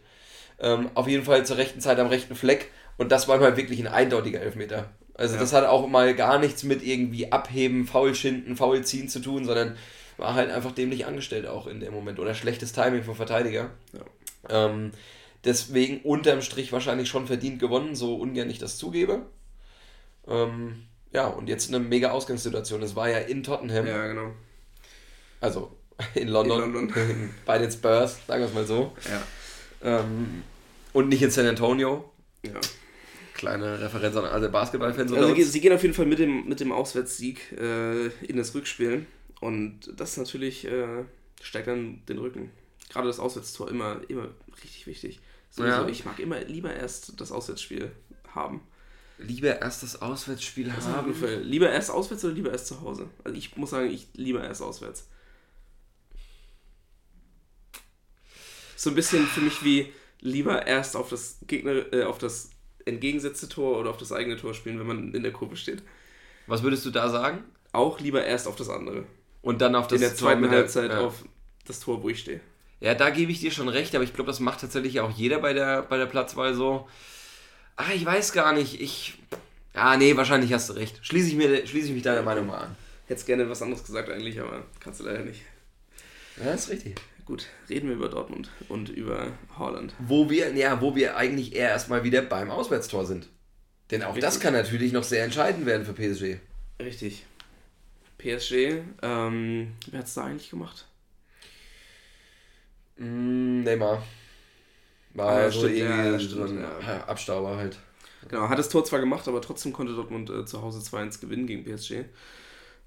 [0.60, 2.72] Ähm, auf jeden Fall zur rechten Zeit am rechten Fleck.
[2.98, 4.90] Und das war mal wirklich ein eindeutiger Elfmeter.
[5.16, 5.42] Also Ja.
[5.42, 9.46] das hat auch mal gar nichts mit irgendwie abheben, faul schinden, faul ziehen zu tun,
[9.46, 9.78] sondern
[10.18, 12.20] war halt einfach dämlich angestellt auch in dem Moment.
[12.20, 13.70] Oder schlechtes Timing vom Verteidiger.
[13.94, 14.66] Ja.
[14.68, 14.92] Ähm,
[15.44, 19.26] deswegen unterm Strich wahrscheinlich schon verdient gewonnen, so ungern ich das zugebe.
[20.28, 22.82] Ähm, ja, und jetzt eine mega Ausgangssituation.
[22.82, 24.32] Es war ja in Tottenham, Ja, genau.
[25.42, 25.76] also
[26.16, 27.30] in London, In London.
[27.46, 28.94] bei den Spurs, sagen wir es mal so.
[29.84, 30.00] Ja.
[30.00, 30.44] Ähm,
[30.94, 32.12] und nicht in San Antonio.
[32.44, 32.52] ja.
[33.44, 35.52] Kleine Referenz an alle Basketballfans Also, uns.
[35.52, 39.06] sie gehen auf jeden Fall mit dem, mit dem Auswärtssieg äh, in das Rückspiel.
[39.42, 41.04] Und das natürlich äh,
[41.42, 42.52] steigt dann den Rücken.
[42.90, 44.30] Gerade das Auswärtstor immer, immer
[44.64, 45.20] richtig wichtig.
[45.50, 45.88] Sowieso, Ja.
[45.90, 47.92] Ich mag immer lieber erst das Auswärtsspiel
[48.34, 48.62] haben.
[49.18, 51.14] Lieber erst das Auswärtsspiel Was haben
[51.44, 53.10] Lieber erst auswärts oder lieber erst zu Hause?
[53.24, 55.08] Also ich muss sagen, ich lieber erst auswärts.
[58.76, 62.50] So ein bisschen für mich wie lieber erst auf das Gegner, äh, auf das
[62.86, 65.84] entgegengesetzte Tor oder auf das eigene Tor spielen, wenn man in der Kurve steht.
[66.48, 67.44] Was würdest du da sagen?
[67.72, 69.06] Auch lieber erst auf das andere.
[69.42, 71.00] Und dann auf das in der Tor zweiten mit der- Halbzeit ja.
[71.00, 71.24] auf
[71.66, 72.40] das Tor, wo ich stehe.
[72.80, 75.40] Ja, da gebe ich dir schon recht, aber ich glaube, das macht tatsächlich auch jeder
[75.40, 76.88] bei der, bei der Platzwahl so.
[77.78, 78.82] Ah, ich weiß gar nicht.
[78.82, 79.18] Ich.
[79.74, 81.00] Ah, nee, wahrscheinlich hast du recht.
[81.02, 82.76] Schließe ich, mir, schließe ich mich deiner Meinung mal an.
[83.08, 85.42] Hättest gerne was anderes gesagt eigentlich, aber kannst du leider nicht.
[86.44, 86.96] Ja, ist richtig.
[87.26, 89.94] Gut, reden wir über Dortmund und über Holland.
[90.00, 93.30] Wo wir, ja, wo wir eigentlich eher erstmal wieder beim Auswärtstor sind.
[93.92, 94.42] Denn auch das Richtig.
[94.42, 96.40] kann natürlich noch sehr entscheidend werden für PSG.
[96.82, 97.26] Richtig.
[98.18, 100.86] PSG, ähm, wer hat es da eigentlich gemacht?
[102.98, 104.04] Mm, Neymar.
[105.14, 107.04] War Ah, ja, so stimmt, irgendwie ja, stimmt, ja.
[107.06, 107.78] Abstauber halt.
[108.30, 111.46] Genau, hat das Tor zwar gemacht, aber trotzdem konnte Dortmund äh, zu Hause 2-1 gewinnen
[111.48, 112.06] gegen PSG.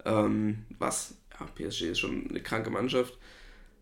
[0.05, 3.17] Ähm, was, ja, PSG ist schon eine kranke Mannschaft.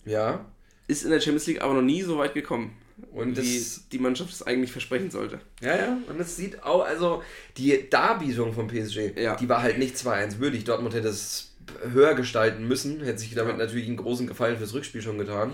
[0.05, 0.45] Ja.
[0.87, 2.77] Ist in der Champions League aber noch nie so weit gekommen,
[3.13, 5.41] Und wie das, die Mannschaft es eigentlich versprechen sollte.
[5.63, 5.99] ja, ja.
[6.09, 7.23] Und es sieht auch, also
[7.57, 9.37] die Darbietung von PSG, Ja.
[9.37, 10.65] die war halt nicht 2-1 würdig.
[10.65, 11.55] Dortmund hätte es
[11.93, 13.59] höher gestalten müssen, hätte sich damit Ja.
[13.65, 15.53] natürlich einen großen Gefallen fürs Rückspiel schon getan.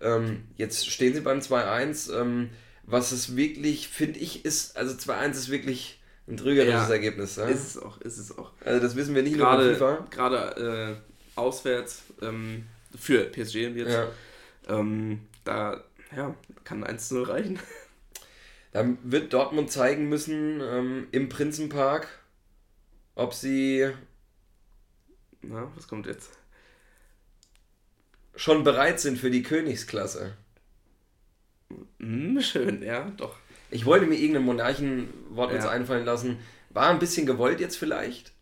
[0.00, 2.10] Ähm, jetzt stehen sie beim 2-1.
[2.10, 2.50] Ähm,
[2.84, 6.94] was es wirklich, finde ich, ist, also 2-1 ist wirklich ein trügerisches Ja.
[6.94, 7.36] Ergebnis.
[7.36, 7.46] Ja?
[7.46, 8.52] Ist es auch, ist es auch.
[8.64, 10.06] Also das wissen wir nicht nur von Gerade, FIFA.
[10.10, 10.96] gerade
[11.36, 12.64] äh, auswärts ähm,
[12.98, 13.92] für PSG jetzt.
[13.92, 14.08] Ja.
[14.68, 15.82] Ähm, da
[16.16, 16.34] ja,
[16.64, 17.58] kann 1-0 reichen.
[18.72, 22.08] Dann wird Dortmund zeigen müssen ähm, im Prinzenpark,
[23.16, 23.90] ob sie
[25.42, 26.30] Na, was kommt jetzt?
[28.34, 30.36] schon bereit sind für die Königsklasse.
[31.98, 33.36] Hm, schön, ja, doch.
[33.70, 35.68] Ich wollte mir irgendein Monarchenwort Ja.
[35.70, 36.38] einfallen lassen.
[36.70, 38.32] War ein bisschen gewollt jetzt vielleicht,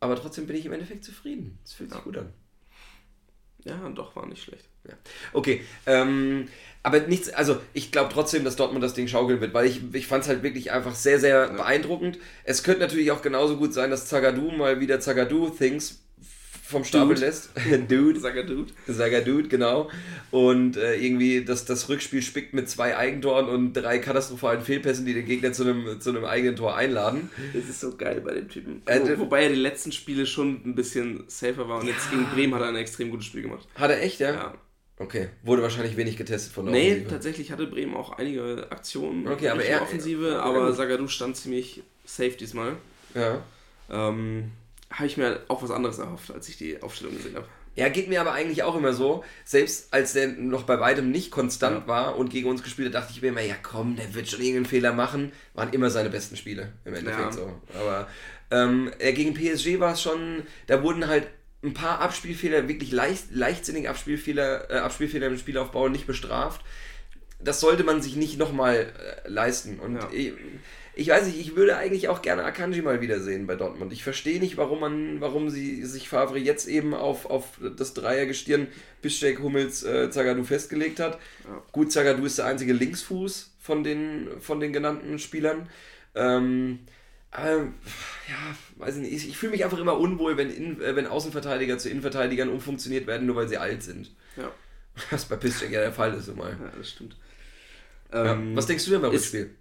[0.00, 1.58] aber trotzdem bin ich im Endeffekt zufrieden.
[1.64, 2.04] Es fühlt sich Ja.
[2.04, 2.32] gut an.
[3.64, 4.64] Ja, doch, war nicht schlecht.
[4.88, 4.94] Ja.
[5.32, 6.48] Okay, ähm,
[6.82, 10.06] aber nichts, also ich glaube trotzdem, dass Dortmund das Ding schaukeln wird, weil ich, ich
[10.06, 11.52] fand es halt wirklich einfach sehr, sehr ja.
[11.52, 12.18] beeindruckend.
[12.44, 16.02] Es könnte natürlich auch genauso gut sein, dass Zagadou mal wieder Zagadou-Things
[16.70, 17.26] vom Stapel Dude.
[17.26, 17.50] lässt.
[17.88, 18.20] Dude.
[18.20, 18.72] Sagadude.
[18.86, 19.90] Sagadude, genau.
[20.30, 25.14] Und äh, irgendwie das, das Rückspiel spickt mit zwei Eigentoren und drei katastrophalen Fehlpässen, die
[25.14, 27.30] den Gegner zu einem, zu einem eigenen Tor einladen.
[27.52, 28.82] Das ist so geil bei dem Typen.
[28.86, 31.92] Äh, Wo, wobei er die letzten Spiele schon ein bisschen safer war und ja.
[31.92, 33.66] jetzt gegen Bremen hat er ein extrem gutes Spiel gemacht.
[33.74, 34.32] Hat er echt, ja?
[34.32, 34.54] Ja.
[34.98, 37.10] Okay, wurde wahrscheinlich wenig getestet von der Nee, Offensive.
[37.10, 42.32] tatsächlich hatte Bremen auch einige Aktionen okay, aber er, Offensive, aber Sagadu stand ziemlich safe
[42.32, 42.76] diesmal.
[43.14, 43.42] Ja.
[43.90, 44.50] Ähm,
[44.90, 47.46] habe ich mir auch was anderes erhofft, als ich die Aufstellung gesehen habe.
[47.76, 49.24] Ja, geht mir aber eigentlich auch immer so.
[49.44, 51.86] Selbst als der noch bei weitem nicht konstant ja.
[51.86, 54.40] war und gegen uns gespielt hat, dachte ich mir immer, ja komm, der wird schon
[54.40, 55.32] irgendeinen Fehler machen.
[55.54, 57.32] Waren immer seine besten Spiele im Endeffekt ja.
[57.32, 57.52] so.
[57.78, 58.08] Aber
[58.50, 61.28] ähm, gegen PSG war es schon, da wurden halt
[61.62, 66.62] ein paar Abspielfehler, wirklich leicht, leichtsinnige Abspielfehler, äh, Abspielfehler im Spielaufbau nicht bestraft.
[67.38, 68.92] Das sollte man sich nicht nochmal
[69.24, 69.78] äh, leisten.
[69.78, 70.08] Und ja.
[70.12, 70.32] ich,
[70.94, 73.92] ich weiß nicht, ich würde eigentlich auch gerne Akanji mal wiedersehen bei Dortmund.
[73.92, 78.66] Ich verstehe nicht, warum man, warum sie sich Favre jetzt eben auf, auf das Dreiergestirn
[79.00, 81.18] Bischek, Hummels, äh, Zagadou festgelegt hat.
[81.44, 81.62] Ja.
[81.72, 85.68] Gut, Zagadou ist der einzige Linksfuß von den, von den genannten Spielern.
[86.14, 86.80] Ähm,
[87.30, 87.68] aber,
[88.28, 89.12] ja, weiß ich nicht.
[89.12, 93.06] Ich, ich fühle mich einfach immer unwohl, wenn, in, äh, wenn Außenverteidiger zu Innenverteidigern umfunktioniert
[93.06, 94.10] werden, nur weil sie alt sind.
[94.36, 94.50] Ja.
[95.10, 96.50] Was bei Piszczek ja der Fall ist, so mal.
[96.50, 97.16] Ja, das stimmt.
[98.12, 98.32] Ja.
[98.32, 99.54] Ähm, was denkst du denn beim Rückspiel?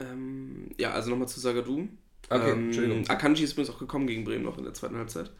[0.00, 1.88] Ähm, ja, also nochmal zu Sagadu.
[2.28, 3.08] Okay, ähm, Entschuldigung.
[3.08, 5.30] Akanji ist übrigens auch gekommen gegen Bremen noch in der zweiten Halbzeit.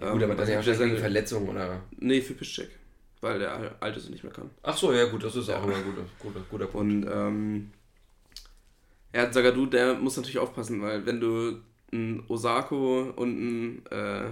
[0.00, 1.82] Ja, gut, aber ähm, dann ja wahrscheinlich wegen Verletzung oder?
[1.98, 2.70] Nee, für Piszczek.
[3.20, 4.50] Weil der Alte so nicht mehr kann.
[4.62, 7.06] Ach so, ja gut, das ist auch immer ein guter, guter, guter Punkt.
[7.06, 7.70] Und ähm,
[9.14, 11.60] ja, Sagadu, der muss natürlich aufpassen, weil wenn du
[11.92, 14.28] ein Osako und ein äh,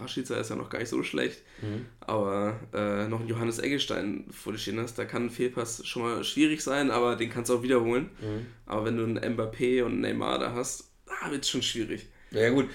[0.00, 1.86] Rashica ist ja noch gar nicht so schlecht, mhm.
[2.00, 6.02] aber äh, noch ein Johannes Eggestein vor dir stehen hast, da kann ein Fehlpass schon
[6.02, 8.10] mal schwierig sein, aber den kannst du auch wiederholen.
[8.20, 8.46] Mhm.
[8.66, 12.06] Aber wenn du einen Mbappé und einen Neymar da hast, ah, wird es schon schwierig.
[12.30, 12.68] Ja gut,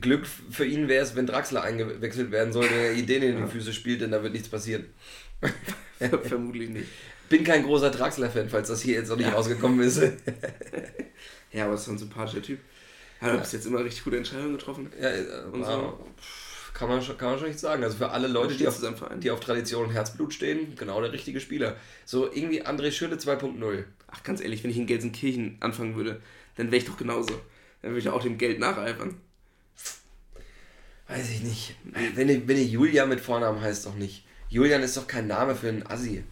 [0.00, 3.72] Glück für ihn wäre es, wenn Draxler eingewechselt werden soll, der Ideen in die Füße
[3.72, 4.86] spielt, denn da wird nichts passieren.
[5.98, 6.88] Vermutlich nicht.
[7.28, 9.34] Bin kein großer Draxler-Fan, falls das hier jetzt noch nicht ja.
[9.34, 10.02] rausgekommen ist.
[11.52, 12.58] ja, aber es ist ein sympathischer Typ.
[13.20, 14.90] Hat er bis jetzt immer richtig gute Entscheidungen getroffen.
[15.00, 15.98] Ja, äh, und so.
[16.72, 17.84] Kann man, kann man schon nicht sagen.
[17.84, 18.80] Also für alle Leute, die auf,
[19.18, 21.76] die auf Tradition und Herzblut stehen, genau der richtige Spieler.
[22.06, 23.84] So irgendwie André Schürrle 2.0.
[24.06, 26.22] Ach, ganz ehrlich, wenn ich in Gelsenkirchen anfangen würde,
[26.56, 27.34] dann wäre ich doch genauso.
[27.82, 29.20] Dann würde ich auch dem Geld nacheifern.
[31.08, 31.74] Weiß ich nicht.
[32.14, 34.24] Wenn ihr, wenn ihr Julia mit Vornamen heißt, doch nicht.
[34.48, 36.24] Julian ist doch kein Name für einen Assi.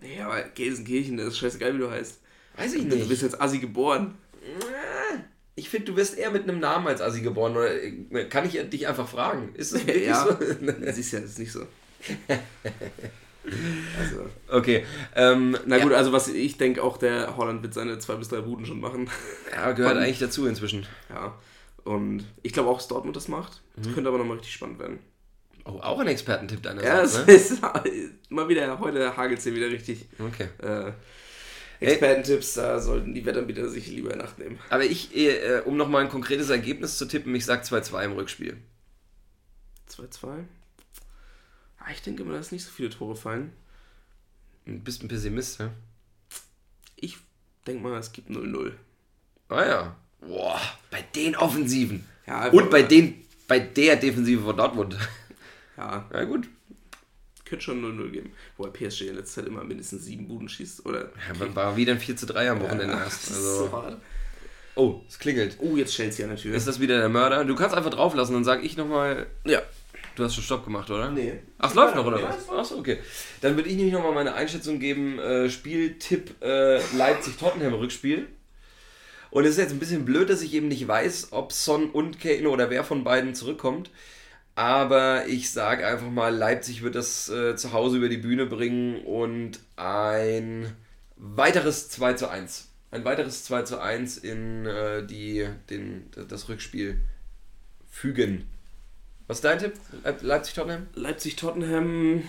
[0.00, 2.20] Nee, aber Gelsenkirchen, das ist scheißegal, wie du heißt.
[2.56, 3.02] Weiß ich nicht.
[3.02, 4.16] Du bist jetzt Assi geboren.
[5.60, 7.54] Ich finde, du wirst eher mit einem Namen als Assi geboren.
[7.54, 9.54] Oder äh, kann ich dich einfach fragen?
[9.54, 10.34] Ist das wirklich ja, so?
[10.92, 11.60] Siehst ja, das ist nicht so.
[13.98, 14.30] also.
[14.48, 14.86] Okay.
[15.14, 15.98] Ähm, Na gut, ja.
[15.98, 19.10] also was ich denke, auch der Holland wird seine zwei bis drei Buden schon machen.
[19.52, 20.86] Ja, gehört Und, eigentlich dazu inzwischen.
[21.10, 21.38] Ja.
[21.84, 23.60] Und ich glaube auch, dass Dortmund das macht.
[23.76, 23.94] Das mhm.
[23.94, 25.00] könnte aber nochmal richtig spannend werden.
[25.66, 27.32] Oh, auch ein Expertentipp deiner Ja, es ne?
[27.34, 27.60] ist
[28.30, 30.06] mal wieder, heute hagelt es hier wieder richtig.
[30.18, 30.48] Okay.
[30.62, 30.92] Äh,
[31.80, 34.58] Expertentipps, da sollten die Wettanbieter sich lieber in Nacht nehmen.
[34.68, 38.58] Aber ich, äh, um nochmal ein konkretes Ergebnis zu tippen, ich sag 2-2 im Rückspiel.
[39.88, 40.44] 2-2?
[41.78, 43.52] Ah, ich denke immer, dass nicht so viele Tore fallen.
[44.66, 45.70] Du bist ein Pessimist, ja?
[46.96, 47.16] Ich
[47.66, 48.72] denke mal, es gibt 0-0.
[49.48, 49.96] Ah ja.
[50.20, 50.60] Boah,
[50.90, 52.06] bei den Offensiven.
[52.26, 54.98] Ja, Und bei, den, bei der Defensive von Dortmund.
[55.78, 56.08] Ja.
[56.12, 56.46] Ja, gut
[57.50, 58.32] könnte schon 0-0 geben.
[58.56, 60.86] Wobei PSG in letzter Zeit immer mindestens sieben Buden schießt.
[60.86, 63.28] Oder ja, man war wieder ein 4 zu 3 am Wochenende ja, erst.
[63.28, 63.66] Also.
[63.66, 64.00] So hart.
[64.76, 65.56] Oh, es klingelt.
[65.58, 66.54] Oh, jetzt Chelsea an der Tür.
[66.54, 67.44] Ist das wieder der Mörder?
[67.44, 69.26] Du kannst einfach drauflassen, dann sag ich nochmal.
[69.44, 69.60] Ja.
[70.14, 71.10] Du hast schon Stopp gemacht, oder?
[71.10, 71.40] Nee.
[71.58, 72.48] Ach, es läuft noch, oder was?
[72.48, 72.98] Achso, okay.
[73.40, 75.18] Dann würde ich nämlich nochmal meine Einschätzung geben.
[75.18, 78.26] Äh, Spieltipp äh, Leipzig-Tottenham-Rückspiel.
[79.30, 82.20] Und es ist jetzt ein bisschen blöd, dass ich eben nicht weiß, ob Son und
[82.20, 83.90] Kane oder wer von beiden zurückkommt.
[84.60, 89.02] Aber ich sage einfach mal, Leipzig wird das äh, zu Hause über die Bühne bringen
[89.06, 90.76] und ein
[91.16, 92.68] weiteres 2 zu 1.
[92.90, 97.00] Ein weiteres 2 zu 1 in äh, die, den, das Rückspiel
[97.88, 98.50] fügen.
[99.28, 99.72] Was ist dein Tipp?
[100.20, 100.88] Leipzig-Tottenham?
[100.92, 102.24] Leipzig-Tottenham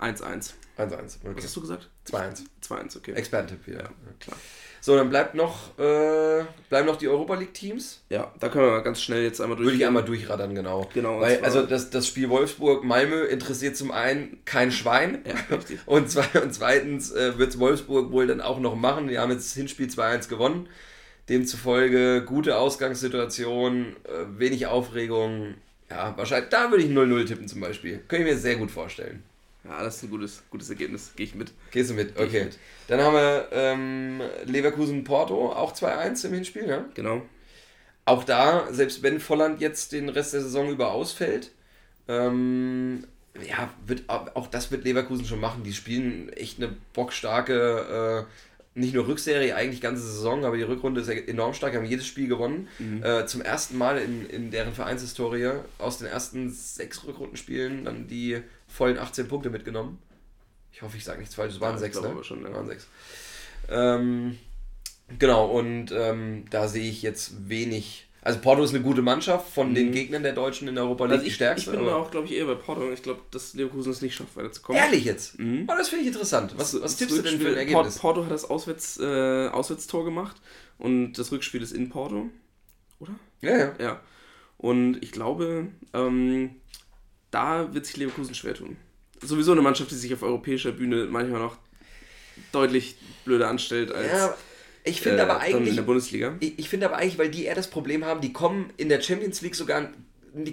[0.00, 0.54] 1-1.
[0.78, 1.18] 1-1.
[1.22, 1.36] Okay.
[1.36, 1.90] Was hast du gesagt?
[2.08, 2.42] 2-1.
[2.60, 3.12] 2-1, okay.
[3.12, 3.82] Expertentipp, ja.
[3.82, 3.90] ja.
[4.18, 4.36] Klar.
[4.84, 8.02] So, dann bleibt noch, äh, bleiben noch die Europa League-Teams.
[8.08, 9.68] Ja, da können wir mal ganz schnell jetzt einmal durch.
[9.68, 10.90] Würde ich einmal durchraddern, genau.
[10.92, 11.20] Genau.
[11.20, 15.24] Weil, also das, das Spiel Wolfsburg-Malmö interessiert zum einen kein Schwein.
[15.24, 15.78] Ja, richtig.
[15.86, 19.06] Und, zwei, und zweitens äh, wird es Wolfsburg wohl dann auch noch machen.
[19.06, 20.68] Die haben jetzt das Hinspiel 2-1 gewonnen.
[21.28, 25.54] Demzufolge gute Ausgangssituation, äh, wenig Aufregung.
[25.90, 26.48] Ja, wahrscheinlich.
[26.50, 27.98] Da würde ich 0-0 tippen zum Beispiel.
[28.08, 29.22] Könnte ich mir sehr gut vorstellen.
[29.64, 31.12] Ja, das ist ein gutes, gutes Ergebnis.
[31.14, 31.52] Gehe ich mit.
[31.70, 32.18] Gehst du mit?
[32.18, 32.44] Okay.
[32.44, 32.58] mit.
[32.88, 36.84] Dann haben wir ähm, Leverkusen-Porto, auch 2-1 im Hinspiel, ja?
[36.94, 37.22] Genau.
[38.04, 41.52] Auch da, selbst wenn Volland jetzt den Rest der Saison über ausfällt,
[42.08, 43.04] ähm,
[43.48, 45.62] ja, wird, auch das wird Leverkusen schon machen.
[45.62, 51.02] Die spielen echt eine bockstarke, äh, nicht nur Rückserie, eigentlich ganze Saison, aber die Rückrunde
[51.02, 52.68] ist enorm stark, haben jedes Spiel gewonnen.
[53.02, 58.40] Äh, zum ersten Mal in, in deren Vereinshistorie aus den ersten sechs Rückrundenspielen dann die
[58.72, 59.98] vollen 18 Punkte mitgenommen.
[60.72, 62.16] Ich hoffe, ich sage nichts falsches, es waren Ja, sechs, ne?
[62.24, 62.52] schon, ja.
[62.52, 62.86] waren sechs.
[63.68, 64.38] Ähm,
[65.18, 68.08] genau, und ähm, da sehe ich jetzt wenig.
[68.24, 71.10] Also Porto ist eine gute Mannschaft von den Gegnern der Deutschen in der Europa League
[71.10, 71.14] Mhm.
[71.14, 71.70] Also die ich, stärkste.
[71.72, 72.90] ich bin aber- auch, glaube ich, eher bei Porto.
[72.92, 74.80] Ich glaube, dass Leverkusen es nicht schafft, weiterzukommen.
[74.80, 75.38] Ehrlich jetzt?
[75.40, 75.66] Mhm.
[75.68, 76.54] Oh, das finde ich interessant.
[76.56, 77.98] Was, was tippst du denn für ein Ergebnis?
[77.98, 80.36] Port- Porto hat das Auswärts, äh, Auswärtstor gemacht
[80.78, 82.30] und das Rückspiel ist in Porto.
[83.00, 83.12] Oder?
[83.40, 83.74] Ja, ja.
[83.80, 84.00] Ja.
[84.56, 86.50] Und ich glaube, ähm,
[87.32, 88.76] da wird sich Leverkusen schwer tun.
[89.20, 91.56] Sowieso eine Mannschaft, die sich auf europäischer Bühne manchmal noch
[92.52, 94.34] deutlich blöder anstellt als ja
[94.84, 96.34] ich finde äh, aber dann in eigentlich, der Bundesliga.
[96.40, 99.00] ich, ich finde aber eigentlich, weil die eher das Problem haben, die kommen in der
[99.00, 99.88] Champions League sogar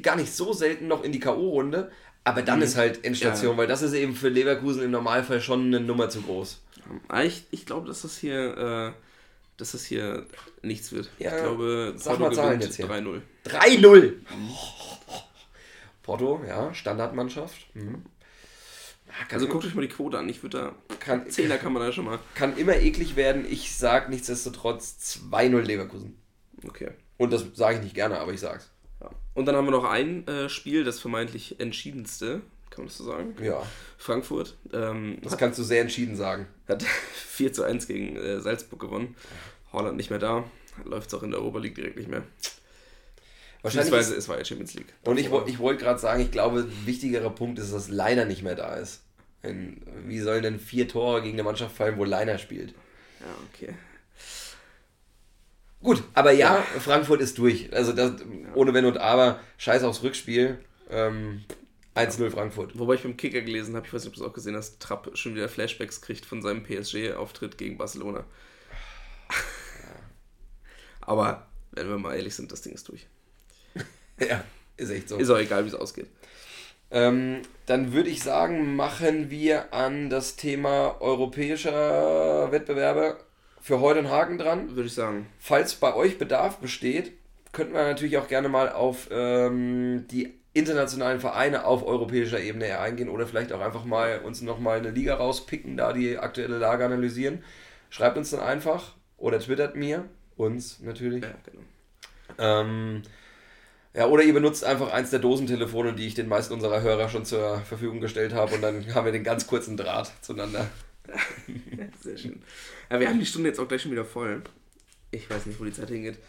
[0.01, 1.89] gar nicht so selten noch in die K.O.-Runde,
[2.23, 3.57] aber dann ist halt Endstation, Ja.
[3.57, 6.61] weil das ist eben für Leverkusen im Normalfall schon eine Nummer zu groß.
[7.23, 9.01] Ich, ich glaube, dass das hier, äh,
[9.57, 10.25] dass das hier
[10.61, 11.09] nichts wird.
[11.17, 12.87] Ja, ich glaube, Zahlen gewinnt jetzt hier.
[12.87, 13.21] 3-0.
[13.47, 14.13] 3-0.
[16.09, 17.67] Porto, ja, Standardmannschaft.
[17.75, 18.03] Mhm.
[19.31, 20.27] Also guckt euch mal die Quote an.
[20.27, 20.95] Ich würde da.
[20.99, 22.17] kann, Zehner kann man da schon mal.
[22.33, 23.45] kann immer eklig werden.
[23.47, 26.19] Ich sag nichtsdestotrotz 2-0 Leverkusen.
[26.67, 26.89] Okay.
[27.17, 28.71] Und das sage ich nicht gerne, aber ich sag's.
[29.01, 29.11] Ja.
[29.35, 32.41] Und dann haben wir noch ein äh, Spiel, das vermeintlich entschiedenste,
[32.71, 33.35] kann man das so sagen?
[33.39, 33.61] Ja,
[33.99, 36.47] Frankfurt ähm, das kannst du sehr entschieden sagen.
[36.67, 36.81] hat
[37.13, 39.15] 4 zu 1 gegen äh, Salzburg gewonnen.
[39.71, 40.43] Holland nicht mehr da.
[40.85, 42.23] Läuft es auch in der Europa League direkt nicht mehr.
[43.61, 43.91] Wahrscheinlich.
[43.91, 44.93] Beziehungsweise Ist, es war ja Champions League.
[45.03, 48.41] und ich, ich wollte gerade sagen, ich glaube, ein wichtigerer Punkt ist, dass Leiner nicht
[48.43, 49.01] mehr da ist.
[49.43, 52.71] Denn wie sollen denn vier Tore gegen eine Mannschaft fallen, wo Leiner spielt?
[53.19, 53.73] Ja, okay.
[55.81, 57.71] Gut, aber ja, Frankfurt ist durch.
[57.73, 58.13] Also das,
[58.53, 60.59] ohne Wenn und Aber, scheiß aufs Rückspiel.
[60.89, 61.43] Ähm,
[61.95, 62.77] 1-0 Frankfurt.
[62.77, 64.79] Wobei ich beim Kicker gelesen habe, ich weiß nicht, ob du es auch gesehen hast,
[64.79, 68.25] Trapp schon wieder Flashbacks kriegt von seinem PSG-Auftritt gegen Barcelona.
[71.01, 73.07] Aber wenn wir mal ehrlich sind, das Ding ist durch.
[74.27, 74.43] Ja,
[74.77, 75.17] ist echt so.
[75.17, 76.07] Ist auch egal, wie es ausgeht.
[76.91, 83.17] Ähm, dann würde ich sagen, machen wir an das Thema europäischer Wettbewerbe
[83.61, 84.75] für heute einen Haken dran.
[84.75, 85.27] Würde ich sagen.
[85.37, 87.11] Falls bei euch Bedarf besteht,
[87.51, 93.09] könnten wir natürlich auch gerne mal auf ähm, die internationalen Vereine auf europäischer Ebene eingehen
[93.09, 97.43] oder vielleicht auch einfach mal uns nochmal eine Liga rauspicken, da die aktuelle Lage analysieren.
[97.89, 100.05] Schreibt uns dann einfach oder twittert mir,
[100.37, 101.23] uns natürlich.
[101.23, 101.61] Ja, genau.
[102.39, 103.03] Ähm,
[103.93, 107.25] ja, oder ihr benutzt einfach eins der Dosentelefone, die ich den meisten unserer Hörer schon
[107.25, 110.69] zur Verfügung gestellt habe und dann haben wir den ganz kurzen Draht zueinander.
[112.01, 112.41] Sehr schön.
[112.89, 114.43] Ja, wir haben die Stunde jetzt auch gleich schon wieder voll.
[115.11, 116.19] Ich weiß nicht, wo die Zeit hingeht.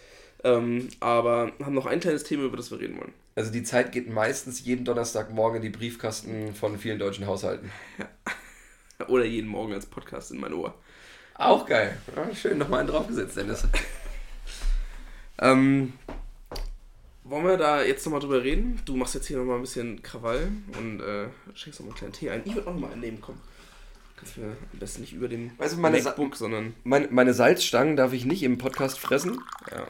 [0.43, 3.13] Ähm, aber haben noch ein kleines Thema, über das wir reden wollen.
[3.35, 7.71] Also die Zeit geht meistens jeden Donnerstagmorgen in die Briefkasten von vielen deutschen Haushalten.
[9.09, 10.75] Oder jeden Morgen als Podcast in mein Ohr.
[11.35, 11.97] Auch geil.
[12.17, 13.67] Ja, schön, nochmal einen draufgesetzt, Dennis.
[15.43, 15.95] Ähm,
[17.31, 18.81] wollen wir da jetzt nochmal drüber reden?
[18.85, 22.31] Du machst jetzt hier nochmal ein bisschen Krawall und äh, schenkst nochmal einen kleinen Tee
[22.31, 22.43] ein.
[22.45, 23.37] Ich würde auch nochmal einen nehmen, komm.
[24.17, 27.33] Kannst mir am besten nicht über dem Weißt du, meine Sa- MacBook, sondern Meine, meine
[27.33, 29.87] Salzstangen darf ich nicht im Podcast fressen, ja.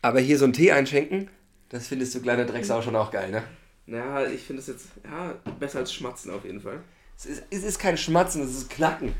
[0.00, 1.30] aber hier so einen Tee einschenken,
[1.68, 3.44] das findest du kleine Drecksau schon auch geil, ne?
[3.86, 6.80] Naja, ich finde es jetzt ja, besser als Schmatzen auf jeden Fall.
[7.16, 9.12] Es ist, es ist kein Schmatzen, es ist Knacken.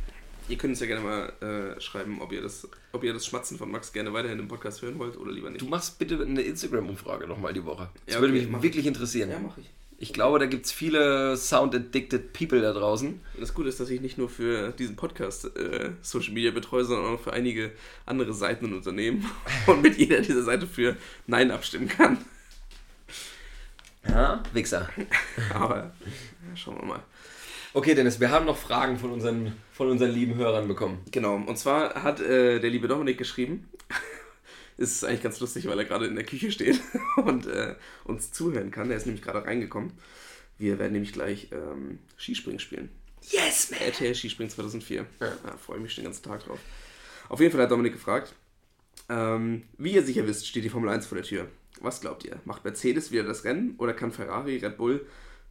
[0.49, 3.57] Ihr könnt uns ja gerne mal äh, schreiben, ob ihr, das, ob ihr das Schmatzen
[3.59, 5.62] von Max gerne weiterhin im Podcast hören wollt oder lieber nicht.
[5.62, 7.88] Du machst bitte eine Instagram-Umfrage nochmal die Woche.
[8.07, 9.30] Das Ja, würde okay, mich mach wirklich interessieren.
[9.30, 9.70] ja, mache ich.
[9.99, 13.20] Ich glaube, da gibt es viele Sound-addicted People da draußen.
[13.38, 17.14] Das Gute ist, dass ich nicht nur für diesen Podcast äh, Social Media betreue, sondern
[17.14, 17.70] auch für einige
[18.05, 19.24] andere Seiten und Unternehmen
[19.68, 20.97] und mit jeder dieser Seite für
[21.28, 22.18] Nein abstimmen kann.
[24.09, 24.88] Ja, Wichser.
[25.55, 25.76] Aber
[26.49, 27.03] ja, schauen wir mal.
[27.75, 30.99] Okay, Dennis, wir haben noch Fragen von unseren, von unseren lieben Hörern bekommen.
[31.11, 33.66] Genau, und zwar hat äh, der liebe Dominik geschrieben,
[34.77, 36.83] ist eigentlich ganz lustig, weil er gerade in der Küche steht
[37.25, 38.91] und äh, uns zuhören kann.
[38.91, 39.93] Er ist nämlich gerade reingekommen.
[40.59, 42.91] Wir werden nämlich gleich ähm, Skispringen spielen.
[43.23, 43.81] Yes, man!
[43.81, 45.07] RTL Skispringen 2004.
[45.20, 45.57] Ja.
[45.57, 46.59] freue mich den ganzen Tag drauf.
[47.31, 48.35] Auf jeden Fall hat Dominik gefragt,
[49.09, 51.49] ähm, wie ihr sicher wisst, steht die Formel 1 vor der Tür.
[51.81, 52.39] Was glaubt ihr?
[52.45, 55.07] Macht Mercedes wieder das Rennen oder kann Ferrari, Red Bull,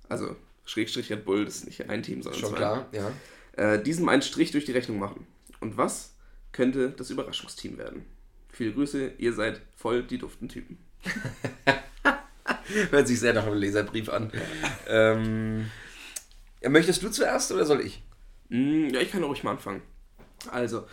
[0.08, 0.36] also
[0.66, 3.12] Schrägstrich Red Bull, das ist nicht ein Team, sondern Schon zwei, klar, ja.
[3.54, 5.28] äh, diesem einen Strich durch die Rechnung machen?
[5.60, 6.16] Und was
[6.52, 8.06] könnte das Überraschungsteam werden?
[8.52, 10.78] Viele Grüße, ihr seid voll die duften Typen.
[12.92, 14.32] Hört sich sehr nach einem Leserbrief an.
[14.88, 15.70] Ähm,
[16.68, 18.02] möchtest du zuerst oder soll ich?
[18.50, 19.82] Mm, Ja, ich kann auch ruhig mal anfangen.
[20.50, 20.86] Also,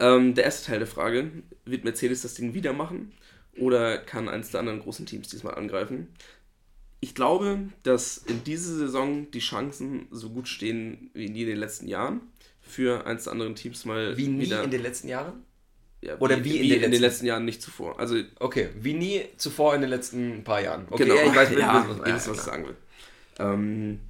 [0.00, 1.30] ähm, der erste Teil der Frage:
[1.64, 3.12] Wird Mercedes das Ding wieder machen
[3.56, 6.08] oder kann eines der anderen großen Teams diesmal angreifen?
[7.00, 11.58] Ich glaube, dass in dieser Saison die Chancen so gut stehen wie nie in den
[11.58, 12.20] letzten Jahren
[12.62, 14.64] für eines der anderen Teams mal Wie nie wieder.
[14.64, 15.44] in den letzten Jahren?
[16.02, 17.98] ja, oder wie in den den letzten- letzten Jahren nicht zuvor.
[17.98, 20.86] Also, Okay, wie nie zuvor in den letzten paar Jahren.
[20.90, 22.76] Okay, genau, ja, ich weiß, ja, was, wisst, was ich sagen will.
[23.38, 24.00] Ähm,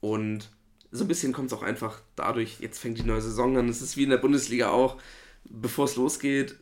[0.00, 0.48] und
[0.90, 3.82] so ein bisschen kommt es auch einfach dadurch, jetzt fängt die neue Saison an, es
[3.82, 4.96] ist wie in der Bundesliga auch,
[5.44, 6.56] bevor es losgeht,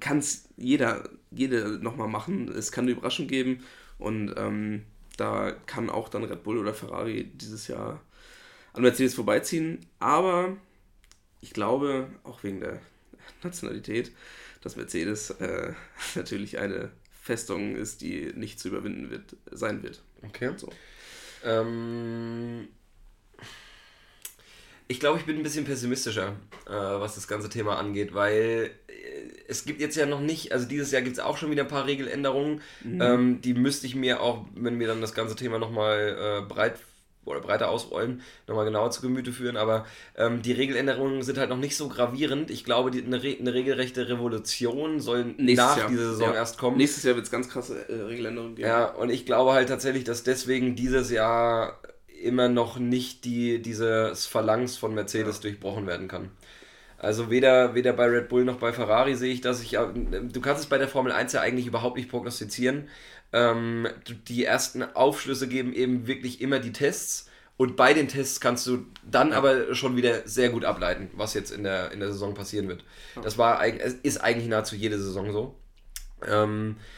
[0.00, 2.48] kann es jeder, jede nochmal machen.
[2.48, 3.60] Es kann eine Überraschung geben
[3.98, 4.84] und ähm,
[5.16, 8.00] da kann auch dann Red Bull oder Ferrari dieses Jahr
[8.72, 9.84] an Mercedes vorbeiziehen.
[9.98, 10.56] Aber
[11.40, 12.80] ich glaube, auch wegen der
[13.42, 14.12] Nationalität,
[14.62, 15.72] dass Mercedes äh,
[16.14, 16.90] natürlich eine
[17.20, 20.02] Festung ist, die nicht zu überwinden wird, sein wird.
[20.22, 20.52] Okay.
[20.56, 20.70] So.
[21.44, 22.68] Ähm,
[24.88, 26.34] ich glaube, ich bin ein bisschen pessimistischer,
[26.66, 28.92] äh, was das ganze Thema angeht, weil äh,
[29.46, 31.68] es gibt jetzt ja noch nicht, also dieses Jahr gibt es auch schon wieder ein
[31.68, 32.60] paar Regeländerungen.
[32.84, 36.78] Ähm, die müsste ich mir auch, wenn wir dann das ganze Thema nochmal äh, breit
[37.24, 39.58] oder breiter ausrollen, nochmal genauer zu Gemüte führen.
[39.58, 39.84] Aber
[40.16, 42.50] ähm, die Regeländerungen sind halt noch nicht so gravierend.
[42.50, 45.88] Ich glaube, die, eine, Re eine regelrechte Revolution soll Nächstes nach Jahr.
[45.90, 46.34] dieser Saison Ja.
[46.36, 46.78] erst kommen.
[46.78, 48.68] Nächstes Jahr wird es ganz krasse äh, Regeländerungen geben.
[48.68, 51.78] Ja, und ich glaube halt tatsächlich, dass deswegen dieses Jahr
[52.22, 56.30] immer noch nicht die, dieses Phalanx von Mercedes durchbrochen werden kann.
[56.98, 59.70] Also weder, weder bei Red Bull noch bei Ferrari sehe ich, dass ich.
[59.70, 62.88] Du kannst es bei der Formel 1 ja eigentlich überhaupt nicht prognostizieren.
[63.32, 63.86] Ähm,
[64.26, 67.30] die ersten Aufschlüsse geben eben wirklich immer die Tests.
[67.56, 71.50] Und bei den Tests kannst du dann aber schon wieder sehr gut ableiten, was jetzt
[71.50, 72.84] in der, in der Saison passieren wird.
[73.22, 75.56] Das war ist eigentlich nahezu jede Saison so.
[76.26, 76.97] Ähm, äh,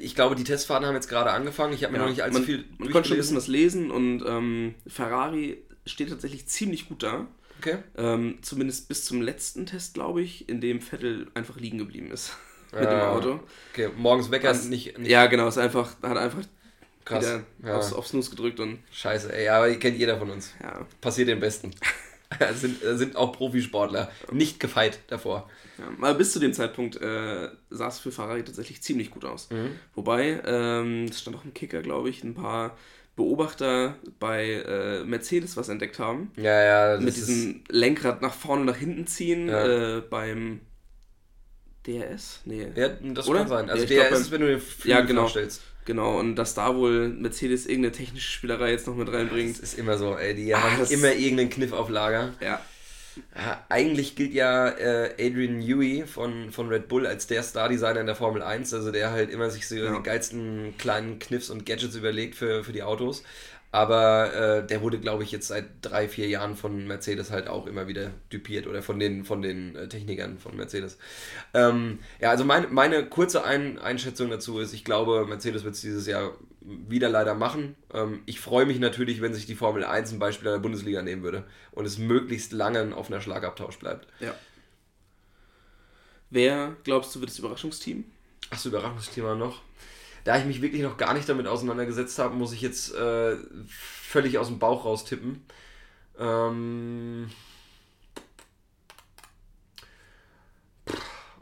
[0.00, 1.72] ich glaube, die Testfahrten haben jetzt gerade angefangen.
[1.72, 3.90] Ich habe mir noch nicht allzu man, viel man konnte schon ein bisschen was lesen
[3.90, 7.26] und ähm, Ferrari steht tatsächlich ziemlich gut da.
[7.60, 7.78] Okay.
[7.96, 12.36] Ähm, zumindest bis zum letzten Test, glaube ich, in dem Vettel einfach liegen geblieben ist
[12.72, 13.40] mit dem Ah, Auto.
[13.72, 16.42] Okay, morgens Wecker Was- nicht, nicht Ja, genau, ist einfach, hat einfach
[17.04, 17.24] krass.
[17.24, 17.76] wieder Ja.
[17.78, 20.52] aufs, aufs Snooze gedrückt und Scheiße, ey, aber kennt jeder von uns.
[20.62, 21.70] ja, Passiert den Besten.
[22.54, 24.10] sind, äh, sind auch Profisportler.
[24.32, 25.48] Nicht gefeit davor.
[26.02, 29.50] Ja, bis zu dem Zeitpunkt äh, sah es für Ferrari tatsächlich ziemlich gut aus.
[29.50, 29.72] Mhm.
[29.94, 32.76] Wobei, ähm, es stand auch im Kicker, glaube ich, ein paar
[33.16, 36.32] Beobachter bei äh, Mercedes was entdeckt haben.
[36.36, 39.98] Ja, ja, mit ist- diesem Lenkrad nach vorne, nach hinten ziehen Ja.
[39.98, 40.60] äh, beim
[41.86, 42.40] DRS?
[42.44, 42.68] Nee.
[42.74, 43.40] Ja, das Oder?
[43.40, 43.70] kann sein.
[43.70, 45.20] Also Ja, der glaub, ist es, wenn du den Flügel Ja, genau.
[45.22, 45.62] vorstellst.
[45.84, 49.58] Genau, und dass da wohl Mercedes irgendeine technische Spielerei jetzt noch mit Das reinbringt.
[49.58, 52.32] ist immer so, ey, die Ah, haben das- immer irgendeinen Kniff auf Lager.
[52.40, 52.60] Ja,
[53.36, 58.06] Ja, eigentlich gilt ja äh, Adrian Newey von, von Red Bull als der Star-Designer in
[58.06, 59.94] der Formel 1, also der halt immer sich so Ja.
[59.96, 63.22] die geilsten kleinen Kniffs und Gadgets überlegt für, für die Autos.
[63.74, 67.66] Aber äh, der wurde, glaube ich, jetzt seit drei, vier Jahren von Mercedes halt auch
[67.66, 70.96] immer wieder dupiert oder von den, von den äh, Technikern von Mercedes.
[71.54, 75.80] Ähm, ja, also mein, meine kurze Ein Einschätzung dazu ist, ich glaube, Mercedes wird es
[75.80, 77.74] dieses Jahr wieder leider machen.
[77.92, 81.02] Ähm, ich freue mich natürlich, wenn sich die Formel 1 ein Beispiel an der Bundesliga
[81.02, 84.06] nehmen würde und es möglichst lange ein offener Schlagabtausch bleibt.
[84.20, 84.36] ja.
[86.30, 88.04] Wer, glaubst du, wird das Überraschungsteam?
[88.50, 89.62] Achso, Überraschungsthema noch.
[90.24, 93.36] Da ich mich wirklich noch gar nicht damit auseinandergesetzt habe, muss ich jetzt äh,
[93.68, 95.44] völlig aus dem Bauch raus tippen.
[96.18, 97.28] Ähm,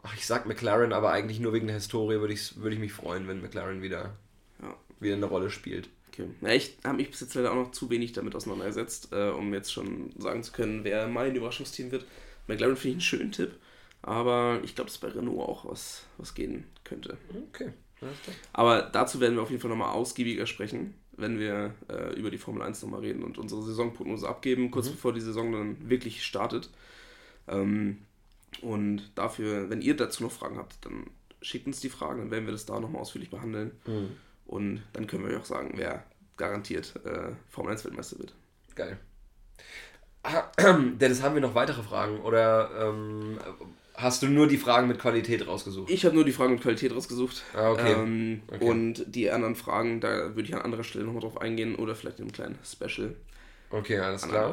[0.03, 2.93] ach, ich sag McLaren, aber eigentlich nur wegen der Historie würde ich, würde ich mich
[2.93, 4.17] freuen, wenn McLaren wieder,
[4.61, 4.75] Ja.
[5.01, 5.89] wieder eine Rolle spielt.
[6.09, 6.27] Okay.
[6.41, 9.55] Ja, ich habe mich bis jetzt leider auch noch zu wenig damit auseinandergesetzt, äh, um
[9.55, 12.05] jetzt schon sagen zu können, wer mein Überraschungsteam wird.
[12.49, 13.53] McLaren finde ich einen schönen Tipp,
[14.03, 17.17] aber ich glaube, dass bei Renault auch was, was gehen könnte.
[17.49, 17.73] Okay.
[18.53, 22.39] Aber dazu werden wir auf jeden Fall nochmal ausgiebiger sprechen, wenn wir äh, über die
[22.39, 26.71] Formel 1 nochmal reden und unsere Saisonprognose abgeben, kurz bevor die Saison dann wirklich startet.
[27.49, 27.99] Ähm,
[28.61, 31.07] und dafür, wenn ihr dazu noch Fragen habt, dann
[31.41, 33.73] schickt uns die Fragen, dann werden wir das da nochmal ausführlich behandeln.
[34.47, 36.05] Und dann können wir euch auch sagen, wer
[36.37, 38.35] garantiert äh, Formel 1 Weltmeister wird.
[38.75, 38.99] Geil.
[40.23, 40.45] Ah,
[41.01, 43.39] Dennis, haben wir noch weitere Fragen oder ähm,
[43.95, 45.91] hast du nur die Fragen mit Qualität rausgesucht?
[45.91, 47.43] Ich habe nur die Fragen mit Qualität rausgesucht.
[47.55, 47.93] Ah, okay.
[47.93, 48.65] Ähm, Okay.
[48.65, 52.19] Und die anderen Fragen, da würde ich an anderer Stelle nochmal drauf eingehen oder vielleicht
[52.19, 53.15] in einem kleinen Special
[53.73, 54.53] Okay, alles an klar.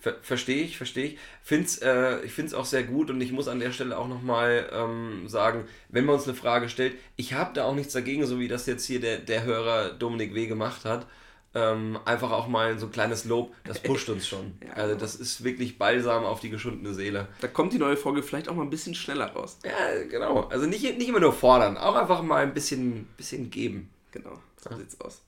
[0.00, 1.18] Ver verstehe ich, verstehe ich.
[1.42, 4.08] Find's, äh, ich finde es auch sehr gut und ich muss an der Stelle auch
[4.08, 8.24] nochmal ähm, sagen, wenn man uns eine Frage stellt, ich habe da auch nichts dagegen,
[8.24, 10.46] so wie das jetzt hier der, der Hörer Dominik W.
[10.46, 11.06] gemacht hat.
[11.52, 14.54] Ähm, einfach auch mal so ein kleines Lob, das pusht uns schon.
[14.64, 17.26] Ja, also das ist wirklich balsam auf die geschundene Seele.
[17.40, 19.58] Da kommt die neue Folge vielleicht auch mal ein bisschen schneller raus.
[19.64, 20.42] Ja, genau.
[20.44, 23.90] Also nicht, nicht immer nur fordern, auch einfach mal ein bisschen, bisschen geben.
[24.12, 25.22] Genau, so sieht's aus.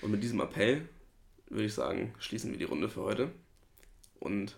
[0.00, 0.88] Und mit diesem Appell
[1.50, 3.30] würde ich sagen, schließen wir die Runde für heute.
[4.18, 4.56] Und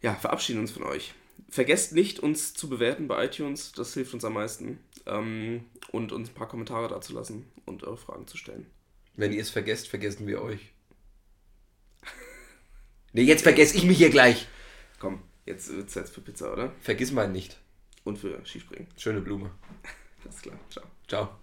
[0.00, 1.14] ja, verabschieden uns von euch.
[1.48, 4.80] Vergesst nicht, uns zu bewerten bei iTunes, das hilft uns am meisten.
[5.06, 8.66] Ähm, und uns ein paar Kommentare dazulassen und eure Fragen zu stellen.
[9.14, 10.72] Wenn ihr es vergesst, vergessen wir euch.
[13.14, 14.48] Nee, jetzt vergesse ich mich hier gleich.
[14.98, 16.72] Komm, jetzt wird es jetzt für Pizza, oder?
[16.80, 17.60] Vergiss mal nicht.
[18.04, 18.88] Und für Skispringen.
[18.96, 19.50] Schöne Blume.
[20.24, 20.86] Alles klar, ciao.
[21.06, 21.41] Ciao.